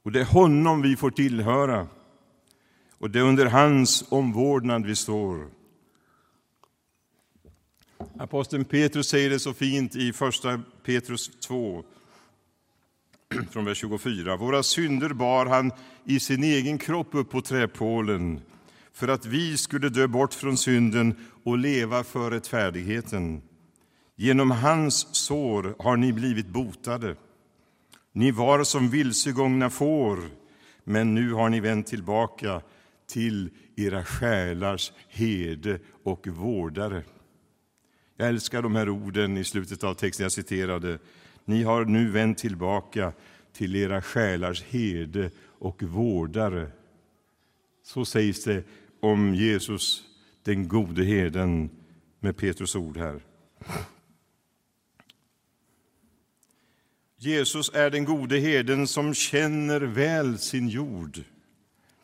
Och 0.04 0.12
det 0.12 0.20
är 0.20 0.26
honom 0.26 0.82
vi 0.82 0.96
får 0.96 1.12
tillhöra. 1.12 1.88
Och 2.98 3.10
det 3.10 3.20
är 3.20 3.24
under 3.24 3.46
hans 3.46 4.06
omvårdnad 4.10 4.86
vi 4.86 4.96
står. 4.96 5.50
Aposteln 8.20 8.66
Petrus 8.66 9.08
säger 9.08 9.30
det 9.30 9.40
så 9.40 9.54
fint 9.54 9.96
i 9.96 10.14
första 10.14 10.62
Petrus 10.84 11.30
2, 11.40 11.84
från 13.52 13.66
vers 13.66 13.78
24. 13.78 14.36
Våra 14.36 14.64
synder 14.64 15.10
bar 15.10 15.46
han 15.46 15.72
i 16.04 16.20
sin 16.20 16.44
egen 16.44 16.78
kropp 16.78 17.08
upp 17.12 17.30
på 17.30 17.42
träpålen 17.42 18.42
för 18.94 19.08
att 19.08 19.26
vi 19.26 19.58
skulle 19.58 19.90
dö 19.90 20.08
bort 20.08 20.34
från 20.34 20.58
synden 20.58 21.16
och 21.44 21.58
leva 21.58 22.04
för 22.04 22.32
rättfärdigheten. 22.32 23.42
Genom 24.16 24.52
hans 24.52 25.16
sår 25.16 25.76
har 25.80 25.98
ni 25.98 26.14
blivit 26.14 26.48
botade. 26.48 27.16
Ni 28.12 28.32
var 28.32 28.64
som 28.64 28.90
vilsegångna 28.90 29.70
får, 29.70 30.20
men 30.84 31.16
nu 31.16 31.34
har 31.34 31.50
ni 31.50 31.60
vänt 31.60 31.88
tillbaka 31.88 32.62
till 33.08 33.50
era 33.76 34.04
själars 34.04 34.92
herde 35.10 35.80
och 36.04 36.28
vårdare. 36.28 37.04
Jag 38.18 38.30
älskar 38.30 38.62
de 38.62 38.76
här 38.76 38.90
orden 38.90 39.38
i 39.38 39.44
slutet 39.44 39.84
av 39.84 39.94
texten 39.94 40.24
jag 40.24 40.32
citerade. 40.32 41.00
Ni 41.46 41.64
har 41.64 41.86
nu 41.86 42.10
vänt 42.10 42.38
tillbaka 42.38 43.14
till 43.54 43.76
era 43.76 44.02
själars 44.02 44.64
herde 44.64 45.32
och 45.42 45.84
vårdare. 45.84 46.72
Så 47.84 48.06
sägs 48.06 48.44
det 48.44 48.64
om 49.00 49.36
Jesus, 49.36 50.04
den 50.44 50.68
gode 50.68 51.04
herden, 51.04 51.70
med 52.20 52.38
Petrus 52.38 52.76
ord 52.76 52.98
här. 52.98 53.22
Jesus 57.18 57.72
är 57.74 57.90
den 57.90 58.06
gode 58.06 58.40
herden 58.40 58.88
som 58.88 59.14
känner 59.14 59.82
väl 59.82 60.38
sin 60.38 60.70
jord. 60.70 61.24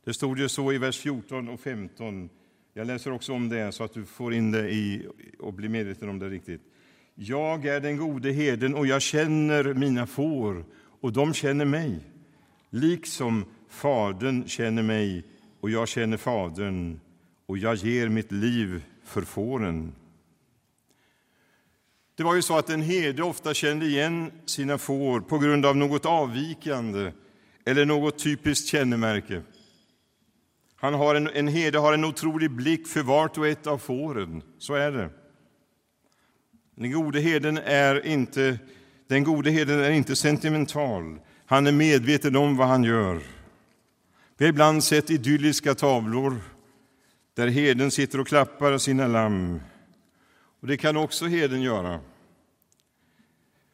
Det 0.03 0.13
stod 0.13 0.39
ju 0.39 0.49
så 0.49 0.73
i 0.73 0.77
vers 0.77 0.99
14 0.99 1.49
och 1.49 1.59
15. 1.59 2.29
Jag 2.73 2.87
läser 2.87 3.11
också 3.11 3.33
om 3.33 3.49
det 3.49 3.71
så 3.71 3.83
att 3.83 3.93
du 3.93 4.05
får 4.05 4.33
in 4.33 4.51
det 4.51 4.69
i, 4.69 5.07
och 5.39 5.53
blir 5.53 5.69
medveten 5.69 6.09
om 6.09 6.19
det 6.19 6.29
riktigt. 6.29 6.61
Jag 7.15 7.65
är 7.65 7.79
den 7.79 7.97
gode 7.97 8.31
herden 8.31 8.75
och 8.75 8.87
jag 8.87 9.01
känner 9.01 9.73
mina 9.73 10.07
får 10.07 10.65
och 11.01 11.13
de 11.13 11.33
känner 11.33 11.65
mig, 11.65 11.99
liksom 12.69 13.45
Fadern 13.69 14.47
känner 14.47 14.83
mig 14.83 15.23
och 15.59 15.69
jag 15.69 15.87
känner 15.87 16.17
Fadern 16.17 16.99
och 17.45 17.57
jag 17.57 17.75
ger 17.75 18.09
mitt 18.09 18.31
liv 18.31 18.83
för 19.03 19.21
fåren. 19.21 19.95
Det 22.15 22.23
var 22.23 22.35
ju 22.35 22.41
så 22.41 22.57
att 22.57 22.69
en 22.69 22.81
herde 22.81 23.23
ofta 23.23 23.53
kände 23.53 23.85
igen 23.85 24.31
sina 24.45 24.77
får 24.77 25.21
på 25.21 25.37
grund 25.37 25.65
av 25.65 25.77
något 25.77 26.05
avvikande 26.05 27.11
eller 27.65 27.85
något 27.85 28.23
typiskt 28.23 28.67
kännemärke. 28.67 29.41
Han 30.81 30.93
har 30.93 31.15
en, 31.15 31.27
en 31.27 31.47
herde 31.47 31.77
har 31.77 31.93
en 31.93 32.05
otrolig 32.05 32.51
blick 32.51 32.87
för 32.87 33.03
vart 33.03 33.37
och 33.37 33.47
ett 33.47 33.67
av 33.67 33.77
fåren. 33.77 34.43
Så 34.57 34.73
är 34.73 34.91
det. 34.91 35.09
Den 36.75 36.91
gode 36.91 37.19
herden 37.19 37.57
är 37.57 38.05
inte, 38.05 38.59
den 39.07 39.23
gode 39.23 39.51
herden 39.51 39.79
är 39.79 39.91
inte 39.91 40.15
sentimental. 40.15 41.19
Han 41.45 41.67
är 41.67 41.71
medveten 41.71 42.35
om 42.35 42.57
vad 42.57 42.67
han 42.67 42.83
gör. 42.83 43.21
Vi 44.37 44.45
har 44.45 44.49
ibland 44.49 44.83
sett 44.83 45.09
idylliska 45.09 45.75
tavlor 45.75 46.41
där 47.33 47.47
herden 47.47 47.91
sitter 47.91 48.19
och 48.19 48.27
klappar 48.27 48.77
sina 48.77 49.07
lamm. 49.07 49.61
Och 50.61 50.67
Det 50.67 50.77
kan 50.77 50.97
också 50.97 51.25
herden 51.25 51.61
göra. 51.61 51.99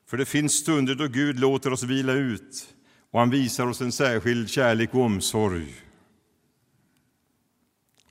För 0.10 0.18
det 0.18 0.26
finns 0.26 0.54
stunder 0.54 0.96
då 0.96 1.08
Gud 1.08 1.40
låter 1.40 1.74
oss 1.74 1.84
vila 1.84 2.14
ut 2.14 2.68
och 3.12 3.20
han 3.20 3.30
visar 3.30 3.68
oss 3.68 3.82
en 3.82 3.92
särskild 3.92 4.50
kärlek 4.50 4.94
och 4.94 5.02
omsorg. 5.02 5.87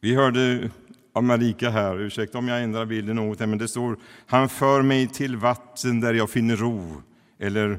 Vi 0.00 0.14
hörde 0.14 0.70
av 1.12 1.24
Marika 1.24 1.70
här, 1.70 2.00
ursäkta 2.00 2.38
om 2.38 2.48
jag 2.48 2.62
ändrar 2.62 2.87
bilden 2.87 3.16
något, 3.16 3.38
men 3.38 3.59
det 3.59 3.68
står 3.68 3.98
han 4.26 4.48
för 4.48 4.82
mig 4.82 5.09
till 5.09 5.37
vatten 5.37 6.00
där 6.00 6.14
jag 6.14 6.30
finner 6.30 6.56
ro, 6.56 7.02
eller 7.38 7.78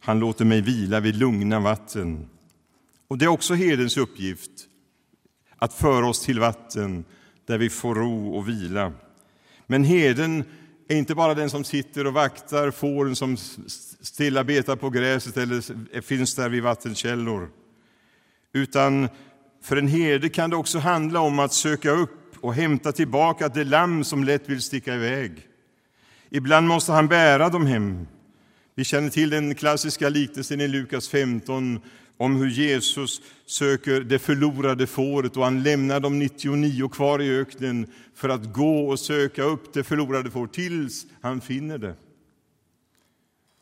han 0.00 0.18
låter 0.18 0.44
mig 0.44 0.60
vila 0.60 1.00
vid 1.00 1.16
lugna 1.16 1.60
vatten. 1.60 2.28
Och 3.08 3.18
Det 3.18 3.24
är 3.24 3.28
också 3.28 3.54
herdens 3.54 3.96
uppgift 3.96 4.50
att 5.56 5.74
föra 5.74 6.08
oss 6.08 6.24
till 6.24 6.40
vatten 6.40 7.04
där 7.46 7.58
vi 7.58 7.70
får 7.70 7.94
ro 7.94 8.36
och 8.36 8.48
vila. 8.48 8.92
Men 9.66 9.84
herden 9.84 10.44
är 10.88 10.96
inte 10.96 11.14
bara 11.14 11.34
den 11.34 11.50
som 11.50 11.64
sitter 11.64 12.06
och 12.06 12.12
vaktar 12.12 12.70
fåren 12.70 13.16
som 13.16 13.36
stilla 14.00 14.44
betar 14.44 14.76
på 14.76 14.90
gräset 14.90 15.36
eller 15.36 16.00
finns 16.00 16.34
där 16.34 16.48
vid 16.48 16.62
vattenkällor. 16.62 17.50
Utan 18.52 19.08
för 19.62 19.76
en 19.76 19.88
herde 19.88 20.28
kan 20.28 20.50
det 20.50 20.56
också 20.56 20.78
handla 20.78 21.20
om 21.20 21.38
att 21.38 21.52
söka 21.52 21.90
upp 21.90 22.36
och 22.40 22.54
hämta 22.54 22.92
tillbaka 22.92 23.48
det 23.48 23.64
lamm 23.64 24.04
som 24.04 24.24
lätt 24.24 24.48
vill 24.48 24.62
sticka 24.62 24.94
iväg. 24.94 25.32
Ibland 26.30 26.68
måste 26.68 26.92
han 26.92 27.08
bära 27.08 27.48
dem 27.48 27.66
hem. 27.66 28.06
Vi 28.74 28.84
känner 28.84 29.10
till 29.10 29.30
den 29.30 29.54
klassiska 29.54 30.08
liknelsen 30.08 30.60
i 30.60 30.68
Lukas 30.68 31.08
15 31.08 31.80
om 32.16 32.36
hur 32.36 32.50
Jesus 32.50 33.20
söker 33.46 34.00
det 34.00 34.18
förlorade 34.18 34.86
fåret 34.86 35.36
och 35.36 35.44
han 35.44 35.62
lämnar 35.62 36.00
de 36.00 36.18
99 36.18 36.88
kvar 36.88 37.22
i 37.22 37.38
öknen 37.38 37.86
för 38.14 38.28
att 38.28 38.52
gå 38.52 38.88
och 38.88 39.00
söka 39.00 39.42
upp 39.42 39.72
det 39.72 39.84
förlorade 39.84 40.30
fåret 40.30 40.52
tills 40.52 41.06
han 41.20 41.40
finner 41.40 41.78
det. 41.78 41.94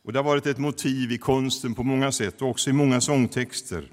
Och 0.05 0.13
Det 0.13 0.19
har 0.19 0.25
varit 0.25 0.47
ett 0.47 0.59
motiv 0.59 1.13
i 1.13 1.19
konsten 1.19 1.75
på 1.75 1.83
många 1.83 2.13
sätt 2.13 2.43
och 2.43 2.49
också 2.49 2.71
i 2.71 2.73
många 2.73 3.01
sångtexter. 3.01 3.89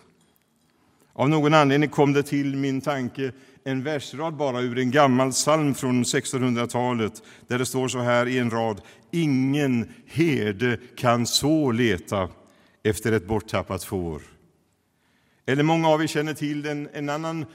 Av 1.13 1.29
någon 1.29 1.53
anledning 1.53 1.89
kom 1.89 2.13
det 2.13 2.23
till 2.23 2.55
min 2.55 2.81
tanke 2.81 3.31
en 3.63 3.83
versrad 3.83 4.35
bara 4.35 4.61
ur 4.61 4.77
en 4.77 4.91
gammal 4.91 5.31
psalm 5.31 5.75
från 5.75 6.03
1600-talet 6.03 7.23
där 7.47 7.59
det 7.59 7.65
står 7.65 7.87
så 7.87 7.99
här 7.99 8.27
i 8.27 8.37
en 8.37 8.49
rad. 8.49 8.81
Ingen 9.11 9.93
herde 10.05 10.77
kan 10.95 11.27
så 11.27 11.71
leta 11.71 12.29
efter 12.83 13.11
ett 13.11 13.27
borttappat 13.27 13.83
får. 13.83 14.21
Eller 15.45 15.63
många 15.63 15.89
av 15.89 16.03
er 16.03 16.07
känner 16.07 16.33
till 16.33 16.65
en, 16.65 16.89
en 16.93 17.09
annan 17.09 17.45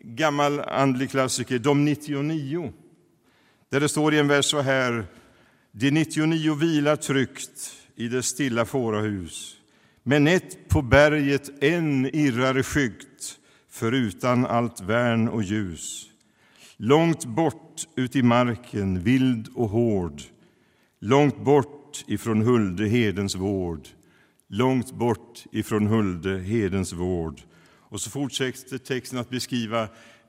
gammal 0.00 0.60
andlig 0.60 1.10
klassiker, 1.10 1.58
De 1.58 1.84
99. 1.84 2.72
Där 3.70 3.80
det 3.80 3.88
står 3.88 4.14
i 4.14 4.18
en 4.18 4.28
vers 4.28 4.44
så 4.44 4.60
här. 4.60 5.06
De 5.72 5.90
99 5.90 6.54
vilar 6.54 6.96
tryggt 6.96 7.72
i 7.96 8.08
det 8.08 8.22
stilla 8.22 8.64
fårahus 8.64 9.59
men 10.02 10.26
ett 10.26 10.68
på 10.68 10.82
berget, 10.82 11.62
en 11.62 12.06
irrar 12.06 12.62
skyggt 12.62 13.38
förutan 13.70 14.46
allt 14.46 14.80
värn 14.80 15.28
och 15.28 15.42
ljus. 15.42 16.06
Långt 16.76 17.24
bort 17.24 17.86
ut 17.96 18.16
i 18.16 18.22
marken, 18.22 19.02
vild 19.02 19.48
och 19.54 19.68
hård 19.68 20.22
långt 21.00 21.44
bort 21.44 22.04
ifrån 22.06 22.42
Hulde 22.42 22.86
hedens 22.88 23.34
vård 23.34 23.88
långt 24.50 24.92
bort 24.92 25.44
ifrån 25.52 25.86
Hulde 25.86 26.38
hedens 26.38 26.92
vård. 26.92 27.40
Och 27.78 28.00
så 28.00 28.10
fortsätter 28.10 28.78
texten 28.78 29.18
att 29.18 29.30
beskriva 29.30 29.88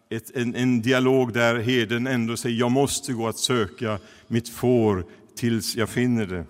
ett, 0.10 0.36
en, 0.36 0.56
en 0.56 0.82
dialog 0.82 1.34
där 1.34 1.60
herden 1.60 2.08
ändå 2.08 2.38
säger 2.38 2.60
jag 2.60 2.72
måste 2.72 3.14
gå 3.14 3.28
att 3.28 3.38
söka 3.38 4.00
mitt 4.28 4.50
får 4.50 5.06
tills 5.36 5.76
jag 5.76 5.90
finner 5.90 6.26
det. 6.26 6.46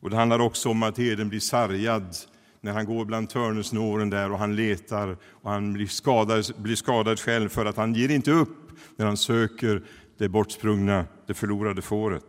Och 0.00 0.10
Det 0.10 0.16
handlar 0.16 0.38
också 0.38 0.68
om 0.68 0.82
att 0.82 0.98
herden 0.98 1.28
blir 1.28 1.40
sargad 1.40 2.16
när 2.64 2.72
han 2.72 2.86
går 2.86 3.04
bland 3.04 3.30
törnesnåren 3.30 4.10
där 4.10 4.32
och 4.32 4.38
han 4.38 4.56
letar 4.56 5.16
och 5.30 5.50
han 5.50 5.72
blir 5.72 5.86
skadad, 5.86 6.44
blir 6.56 6.76
skadad 6.76 7.20
själv 7.20 7.48
för 7.48 7.66
att 7.66 7.76
han 7.76 7.94
ger 7.94 8.08
inte 8.08 8.30
upp 8.30 8.72
när 8.96 9.06
han 9.06 9.16
söker 9.16 9.82
det 10.18 10.28
bortsprungna, 10.28 11.06
det 11.26 11.34
förlorade 11.34 11.82
fåret. 11.82 12.24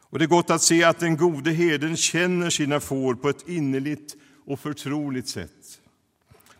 Och 0.00 0.18
Det 0.18 0.24
är 0.24 0.28
gott 0.28 0.50
att 0.50 0.62
se 0.62 0.84
att 0.84 0.98
den 0.98 1.16
gode 1.16 1.50
herden 1.50 1.96
känner 1.96 2.50
sina 2.50 2.80
får 2.80 3.14
på 3.14 3.28
ett 3.28 3.48
innerligt 3.48 4.16
och 4.46 4.60
förtroligt 4.60 5.28
sätt. 5.28 5.80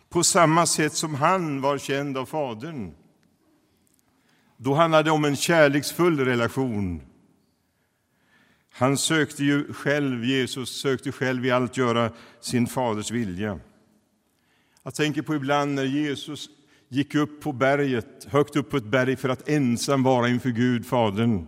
På 0.09 0.23
samma 0.23 0.65
sätt 0.65 0.93
som 0.93 1.15
han 1.15 1.61
var 1.61 1.77
känd 1.77 2.17
av 2.17 2.25
Fadern. 2.25 2.91
Då 4.57 4.73
handlade 4.73 5.03
det 5.03 5.11
om 5.11 5.25
en 5.25 5.35
kärleksfull 5.35 6.19
relation 6.19 7.01
han 8.75 8.97
sökte 8.97 9.43
ju 9.43 9.73
själv, 9.73 10.25
Jesus 10.25 10.69
sökte 10.81 11.11
själv 11.11 11.45
i 11.45 11.51
allt 11.51 11.77
göra 11.77 12.11
sin 12.41 12.67
faders 12.67 13.11
vilja. 13.11 13.59
Jag 14.83 14.95
tänker 14.95 15.21
på 15.21 15.35
ibland 15.35 15.75
när 15.75 15.83
Jesus 15.83 16.49
gick 16.89 17.15
upp 17.15 17.41
på 17.41 17.51
berget, 17.51 18.27
högt 18.29 18.55
upp 18.55 18.69
på 18.69 18.77
ett 18.77 18.85
berg 18.85 19.15
för 19.15 19.29
att 19.29 19.49
ensam 19.49 20.03
vara 20.03 20.29
inför 20.29 20.49
Gud, 20.49 20.85
Fadern. 20.85 21.47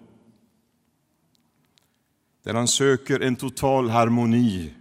Där 2.44 2.54
han 2.54 2.68
söker 2.68 3.20
en 3.20 3.36
total 3.36 3.90
harmoni. 3.90 4.74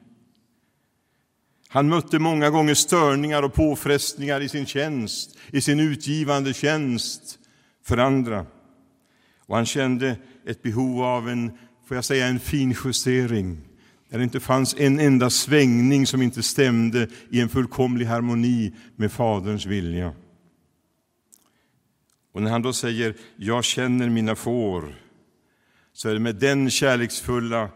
Han 1.69 1.89
mötte 1.89 2.19
många 2.19 2.51
gånger 2.51 2.75
störningar 2.75 3.43
och 3.43 3.55
påfrestningar 3.55 4.41
i 4.41 4.49
sin 4.49 4.67
tjänst, 4.67 5.39
i 5.51 5.61
sin 5.61 5.81
utgivande 5.81 6.55
tjänst 6.55 7.39
för 7.83 7.99
andra. 7.99 8.47
Och 9.47 9.57
han 9.57 9.67
kände 9.67 10.17
ett 10.47 10.63
behov 10.63 11.03
av 11.03 11.29
en, 11.29 11.59
får 11.87 11.97
jag 11.97 12.05
säga, 12.05 12.27
en 12.27 12.41
fin 12.41 12.77
justering 12.85 13.59
där 14.09 14.19
det 14.19 14.25
inte 14.25 14.41
fanns 14.41 14.75
en 14.79 15.01
enda 15.01 15.31
svängning 15.31 16.07
som 16.07 16.23
inte 16.23 16.43
stämde 16.43 17.09
i 17.31 17.41
en 17.41 17.49
fullkomlig 17.49 18.07
harmoni 18.07 18.75
med 18.97 19.13
Faderns 19.13 19.67
vilja. 19.67 20.13
Och 22.33 22.43
när 22.43 22.51
han 22.51 22.63
då 22.63 22.73
säger 22.73 23.15
”jag 23.37 23.65
känner 23.65 24.09
mina 24.09 24.37
får” 24.37 24.95
så 25.93 26.09
är 26.09 26.15
det 26.15 26.21
med 26.21 26.37
den 26.37 26.71
kärleksfulla 26.71 27.71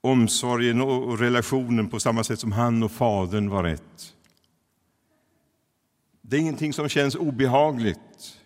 omsorgen 0.00 0.80
och 0.80 1.18
relationen 1.18 1.88
på 1.88 2.00
samma 2.00 2.24
sätt 2.24 2.40
som 2.40 2.52
han 2.52 2.82
och 2.82 2.92
Fadern 2.92 3.50
var 3.50 3.64
ett. 3.64 4.14
Det 6.22 6.36
är 6.36 6.40
ingenting 6.40 6.72
som 6.72 6.88
känns 6.88 7.14
obehagligt, 7.14 8.38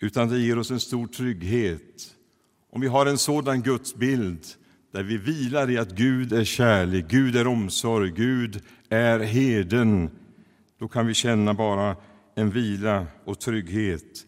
utan 0.00 0.28
det 0.28 0.38
ger 0.38 0.58
oss 0.58 0.70
en 0.70 0.80
stor 0.80 1.06
trygghet. 1.06 2.15
Om 2.72 2.80
vi 2.80 2.86
har 2.86 3.06
en 3.06 3.18
sådan 3.18 3.62
gudsbild 3.62 4.46
där 4.92 5.02
vi 5.02 5.16
vilar 5.16 5.70
i 5.70 5.78
att 5.78 5.90
Gud 5.90 6.32
är 6.32 6.44
kärlek, 6.44 7.08
Gud 7.08 7.36
är 7.36 7.46
omsorg, 7.46 8.10
Gud 8.10 8.62
är 8.88 9.18
heden, 9.18 10.10
då 10.78 10.88
kan 10.88 11.06
vi 11.06 11.14
känna 11.14 11.54
bara 11.54 11.96
en 12.34 12.50
vila 12.50 13.06
och 13.24 13.40
trygghet 13.40 14.26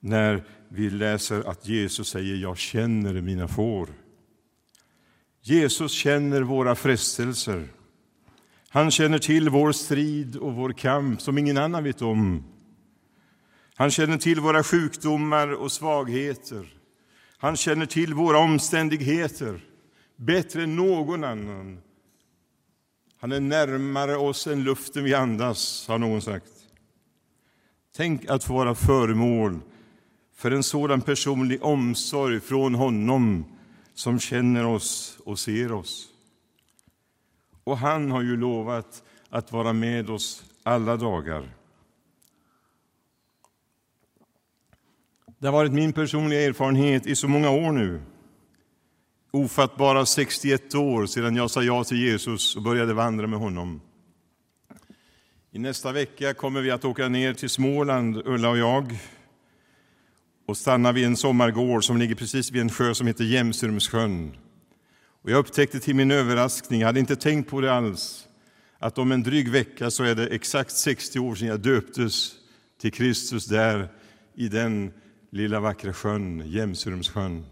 när 0.00 0.44
vi 0.68 0.90
läser 0.90 1.48
att 1.50 1.68
Jesus 1.68 2.08
säger 2.08 2.36
”Jag 2.36 2.58
känner 2.58 3.20
mina 3.20 3.48
får”. 3.48 3.88
Jesus 5.42 5.92
känner 5.92 6.42
våra 6.42 6.74
frestelser. 6.74 7.68
Han 8.68 8.90
känner 8.90 9.18
till 9.18 9.48
vår 9.48 9.72
strid 9.72 10.36
och 10.36 10.54
vår 10.54 10.72
kamp 10.72 11.22
som 11.22 11.38
ingen 11.38 11.58
annan 11.58 11.84
vet 11.84 12.02
om. 12.02 12.44
Han 13.74 13.90
känner 13.90 14.18
till 14.18 14.40
våra 14.40 14.62
sjukdomar 14.62 15.52
och 15.52 15.72
svagheter. 15.72 16.77
Han 17.38 17.56
känner 17.56 17.86
till 17.86 18.14
våra 18.14 18.38
omständigheter 18.38 19.60
bättre 20.16 20.62
än 20.62 20.76
någon 20.76 21.24
annan. 21.24 21.80
Han 23.20 23.32
är 23.32 23.40
närmare 23.40 24.16
oss 24.16 24.46
än 24.46 24.62
luften 24.64 25.04
vi 25.04 25.14
andas, 25.14 25.88
har 25.88 25.98
någon 25.98 26.22
sagt. 26.22 26.52
Tänk 27.96 28.30
att 28.30 28.44
få 28.44 28.54
vara 28.54 28.74
föremål 28.74 29.60
för 30.34 30.50
en 30.50 30.62
sådan 30.62 31.00
personlig 31.00 31.64
omsorg 31.64 32.40
från 32.40 32.74
honom 32.74 33.44
som 33.94 34.20
känner 34.20 34.66
oss 34.66 35.18
och 35.24 35.38
ser 35.38 35.72
oss. 35.72 36.08
Och 37.64 37.78
han 37.78 38.10
har 38.10 38.22
ju 38.22 38.36
lovat 38.36 39.02
att 39.30 39.52
vara 39.52 39.72
med 39.72 40.10
oss 40.10 40.44
alla 40.62 40.96
dagar. 40.96 41.57
Det 45.40 45.46
har 45.46 45.52
varit 45.52 45.72
min 45.72 45.92
personliga 45.92 46.42
erfarenhet 46.42 47.06
i 47.06 47.16
så 47.16 47.28
många 47.28 47.50
år 47.50 47.72
nu. 47.72 48.00
Ofattbara 49.30 50.06
61 50.06 50.74
år 50.74 51.06
sedan 51.06 51.36
jag 51.36 51.50
sa 51.50 51.62
ja 51.62 51.84
till 51.84 52.02
Jesus 52.02 52.56
och 52.56 52.62
började 52.62 52.94
vandra 52.94 53.26
med 53.26 53.38
honom. 53.38 53.80
I 55.52 55.58
nästa 55.58 55.92
vecka 55.92 56.34
kommer 56.34 56.60
vi 56.60 56.70
att 56.70 56.84
åka 56.84 57.08
ner 57.08 57.34
till 57.34 57.50
Småland, 57.50 58.22
Ulla 58.24 58.50
och 58.50 58.58
jag, 58.58 58.98
och 60.46 60.56
stanna 60.56 60.92
vid 60.92 61.06
en 61.06 61.16
sommargård 61.16 61.84
som 61.84 61.96
ligger 61.96 62.14
precis 62.14 62.50
vid 62.50 62.62
en 62.62 62.70
sjö 62.70 62.94
som 62.94 63.06
heter 63.06 63.24
Jämsrumssjön. 63.24 64.36
Och 65.22 65.30
jag 65.30 65.38
upptäckte 65.38 65.80
till 65.80 65.94
min 65.94 66.10
överraskning, 66.10 66.80
jag 66.80 66.86
hade 66.86 67.00
inte 67.00 67.16
tänkt 67.16 67.50
på 67.50 67.60
det 67.60 67.72
alls, 67.72 68.28
att 68.78 68.98
om 68.98 69.12
en 69.12 69.22
dryg 69.22 69.48
vecka 69.48 69.90
så 69.90 70.04
är 70.04 70.14
det 70.14 70.26
exakt 70.26 70.72
60 70.72 71.18
år 71.18 71.34
sedan 71.34 71.48
jag 71.48 71.60
döptes 71.60 72.32
till 72.80 72.92
Kristus 72.92 73.46
där 73.46 73.88
i 74.34 74.48
den 74.48 74.92
lilla 75.30 75.60
vackra 75.60 75.92
sjön, 75.92 76.42
Jämsrumssjön. 76.46 77.46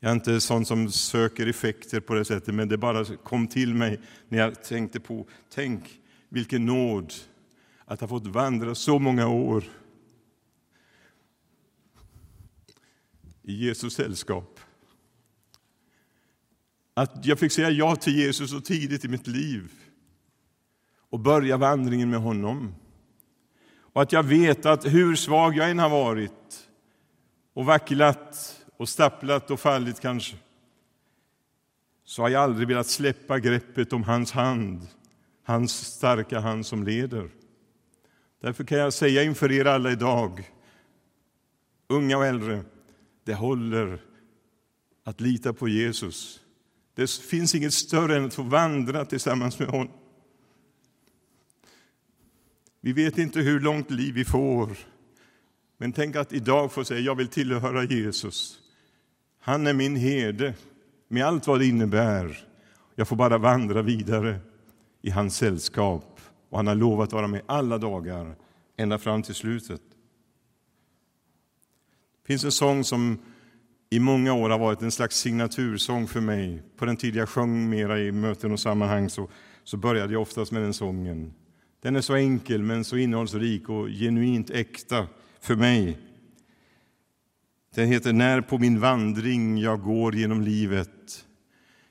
Jag 0.00 0.10
är 0.10 0.14
inte 0.14 0.40
sån 0.40 0.64
som 0.64 0.90
söker 0.90 1.46
effekter 1.46 2.00
på 2.00 2.14
det 2.14 2.24
sättet, 2.24 2.54
men 2.54 2.68
det 2.68 2.78
bara 2.78 3.04
kom 3.04 3.46
till 3.46 3.74
mig 3.74 4.00
när 4.28 4.38
jag 4.38 4.64
tänkte 4.64 5.00
på, 5.00 5.26
tänk 5.50 6.00
vilken 6.28 6.66
nåd 6.66 7.12
att 7.84 8.00
ha 8.00 8.08
fått 8.08 8.26
vandra 8.26 8.74
så 8.74 8.98
många 8.98 9.28
år 9.28 9.64
i 13.42 13.52
Jesus 13.52 13.94
sällskap. 13.94 14.60
Att 16.94 17.26
jag 17.26 17.38
fick 17.38 17.52
säga 17.52 17.70
ja 17.70 17.96
till 17.96 18.16
Jesus 18.16 18.50
så 18.50 18.60
tidigt 18.60 19.04
i 19.04 19.08
mitt 19.08 19.26
liv 19.26 19.72
och 21.10 21.20
börja 21.20 21.56
vandringen 21.56 22.10
med 22.10 22.20
honom. 22.20 22.74
Och 23.92 24.02
att 24.02 24.12
jag 24.12 24.22
vet 24.22 24.66
att 24.66 24.86
hur 24.86 25.16
svag 25.16 25.56
jag 25.56 25.70
än 25.70 25.78
har 25.78 25.88
varit 25.88 26.68
och 27.54 27.64
vacklat 27.64 28.62
och 28.76 28.88
stapplat 28.88 29.50
och 29.50 29.60
fallit 29.60 30.00
kanske 30.00 30.36
så 32.04 32.22
har 32.22 32.28
jag 32.28 32.42
aldrig 32.42 32.68
velat 32.68 32.86
släppa 32.86 33.38
greppet 33.38 33.92
om 33.92 34.02
hans 34.02 34.32
hand, 34.32 34.86
hans 35.44 35.72
starka 35.72 36.40
hand 36.40 36.66
som 36.66 36.82
leder. 36.82 37.30
Därför 38.40 38.64
kan 38.64 38.78
jag 38.78 38.92
säga 38.92 39.22
inför 39.22 39.52
er 39.52 39.64
alla 39.64 39.90
idag, 39.90 40.50
unga 41.88 42.18
och 42.18 42.26
äldre, 42.26 42.64
det 43.24 43.34
håller 43.34 44.02
att 45.04 45.20
lita 45.20 45.52
på 45.52 45.68
Jesus. 45.68 46.40
Det 46.94 47.10
finns 47.10 47.54
inget 47.54 47.74
större 47.74 48.16
än 48.16 48.24
att 48.24 48.34
få 48.34 48.42
vandra 48.42 49.04
tillsammans 49.04 49.58
med 49.58 49.68
honom. 49.68 50.01
Vi 52.84 52.92
vet 52.92 53.18
inte 53.18 53.40
hur 53.40 53.60
långt 53.60 53.90
liv 53.90 54.14
vi 54.14 54.24
får, 54.24 54.76
men 55.78 55.92
tänk 55.92 56.16
att 56.16 56.32
idag 56.32 56.72
få 56.72 56.84
säga 56.84 57.00
jag 57.00 57.14
vill 57.14 57.28
tillhöra 57.28 57.84
Jesus. 57.84 58.58
Han 59.40 59.66
är 59.66 59.72
min 59.72 59.96
herde, 59.96 60.54
med 61.08 61.24
allt 61.24 61.46
vad 61.46 61.58
det 61.58 61.66
innebär. 61.66 62.46
Jag 62.94 63.08
får 63.08 63.16
bara 63.16 63.38
vandra 63.38 63.82
vidare 63.82 64.40
i 65.02 65.10
hans 65.10 65.36
sällskap 65.36 66.20
och 66.50 66.58
han 66.58 66.66
har 66.66 66.74
lovat 66.74 67.06
att 67.06 67.12
vara 67.12 67.26
med 67.26 67.42
alla 67.46 67.78
dagar, 67.78 68.36
ända 68.76 68.98
fram 68.98 69.22
till 69.22 69.34
slutet. 69.34 69.82
Det 72.22 72.26
finns 72.26 72.44
en 72.44 72.52
sång 72.52 72.84
som 72.84 73.18
i 73.90 73.98
många 73.98 74.34
år 74.34 74.50
har 74.50 74.58
varit 74.58 74.82
en 74.82 74.92
slags 74.92 75.16
signatursång 75.16 76.06
för 76.06 76.20
mig. 76.20 76.62
På 76.76 76.84
den 76.84 76.96
tid 76.96 77.16
jag 77.16 77.28
sjöng 77.28 77.70
mera 77.70 78.00
i 78.00 78.12
möten 78.12 78.52
och 78.52 78.60
sammanhang 78.60 79.10
så, 79.10 79.28
så 79.64 79.76
började 79.76 80.12
jag 80.12 80.22
oftast 80.22 80.52
med 80.52 80.62
den 80.62 80.74
sången. 80.74 81.34
Den 81.82 81.96
är 81.96 82.00
så 82.00 82.14
enkel 82.14 82.62
men 82.62 82.84
så 82.84 82.96
innehållsrik 82.96 83.68
och 83.68 83.88
genuint 83.88 84.50
äkta 84.50 85.06
för 85.40 85.56
mig. 85.56 85.98
Den 87.74 87.88
heter 87.88 88.12
När 88.12 88.40
på 88.40 88.58
min 88.58 88.80
vandring 88.80 89.58
jag 89.58 89.82
går 89.82 90.14
genom 90.14 90.42
livet 90.42 91.24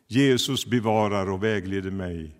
Jesus 0.07 0.65
bevarar 0.65 1.29
och 1.29 1.43
vägleder 1.43 1.91
mig 1.91 2.35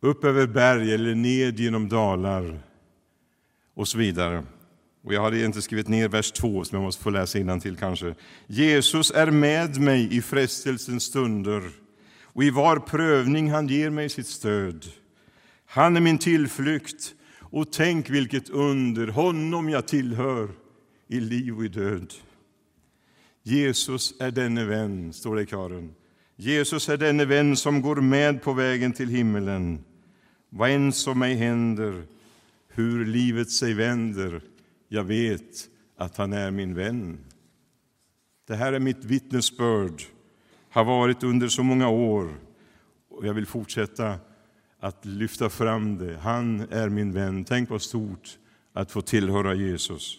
upp 0.00 0.24
över 0.24 0.46
berg 0.46 0.94
eller 0.94 1.14
ned 1.14 1.60
genom 1.60 1.88
dalar 1.88 2.62
och 3.74 3.88
så 3.88 3.98
vidare. 3.98 4.44
Och 5.04 5.14
jag 5.14 5.22
hade 5.22 5.44
inte 5.44 5.62
skrivit 5.62 5.88
ner 5.88 6.08
vers 6.08 6.32
2, 6.32 6.64
som 6.64 6.76
jag 6.76 6.84
måste 6.84 7.02
få 7.02 7.10
läsa 7.10 7.60
till 7.60 7.76
kanske. 7.76 8.14
Jesus 8.46 9.10
är 9.10 9.30
med 9.30 9.80
mig 9.80 10.16
i 10.16 10.22
frestelsens 10.22 11.02
stunder 11.02 11.62
och 12.22 12.44
i 12.44 12.50
var 12.50 12.76
prövning 12.76 13.50
han 13.50 13.68
ger 13.68 13.90
mig 13.90 14.08
sitt 14.08 14.26
stöd. 14.26 14.86
Han 15.74 15.96
är 15.96 16.00
min 16.00 16.18
tillflykt 16.18 17.14
och 17.40 17.72
tänk 17.72 18.10
vilket 18.10 18.50
under, 18.50 19.08
honom 19.08 19.68
jag 19.68 19.88
tillhör 19.88 20.48
i 21.08 21.20
liv 21.20 21.56
och 21.56 21.64
i 21.64 21.68
död. 21.68 22.14
Jesus 23.42 24.14
är 24.20 24.30
denne 24.30 24.64
vän, 24.64 25.12
står 25.12 25.36
det 25.36 25.42
i 25.42 25.46
kören. 25.46 25.94
Jesus 26.36 26.88
är 26.88 26.96
denne 26.96 27.24
vän 27.24 27.56
som 27.56 27.82
går 27.82 27.96
med 27.96 28.42
på 28.42 28.52
vägen 28.52 28.92
till 28.92 29.08
himmelen. 29.08 29.84
Vad 30.48 30.70
än 30.70 30.92
som 30.92 31.18
mig 31.18 31.34
händer, 31.34 32.02
hur 32.68 33.06
livet 33.06 33.50
sig 33.50 33.74
vänder, 33.74 34.40
jag 34.88 35.04
vet 35.04 35.68
att 35.96 36.16
han 36.16 36.32
är 36.32 36.50
min 36.50 36.74
vän. 36.74 37.18
Det 38.46 38.56
här 38.56 38.72
är 38.72 38.80
mitt 38.80 39.04
vittnesbörd, 39.04 40.02
har 40.70 40.84
varit 40.84 41.22
under 41.22 41.48
så 41.48 41.62
många 41.62 41.88
år 41.88 42.34
och 43.10 43.26
jag 43.26 43.34
vill 43.34 43.46
fortsätta 43.46 44.18
att 44.82 45.04
lyfta 45.04 45.50
fram 45.50 45.98
det. 45.98 46.18
Han 46.22 46.66
är 46.70 46.88
min 46.88 47.12
vän. 47.12 47.44
Tänk 47.44 47.70
vad 47.70 47.82
stort 47.82 48.38
att 48.72 48.90
få 48.90 49.02
tillhöra 49.02 49.54
Jesus. 49.54 50.18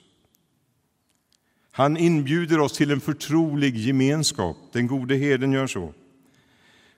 Han 1.71 1.97
inbjuder 1.97 2.59
oss 2.59 2.73
till 2.73 2.91
en 2.91 3.01
förtrolig 3.01 3.77
gemenskap. 3.77 4.57
Den 4.71 4.87
gode 4.87 5.15
herden 5.15 5.51
gör 5.51 5.67
så. 5.67 5.93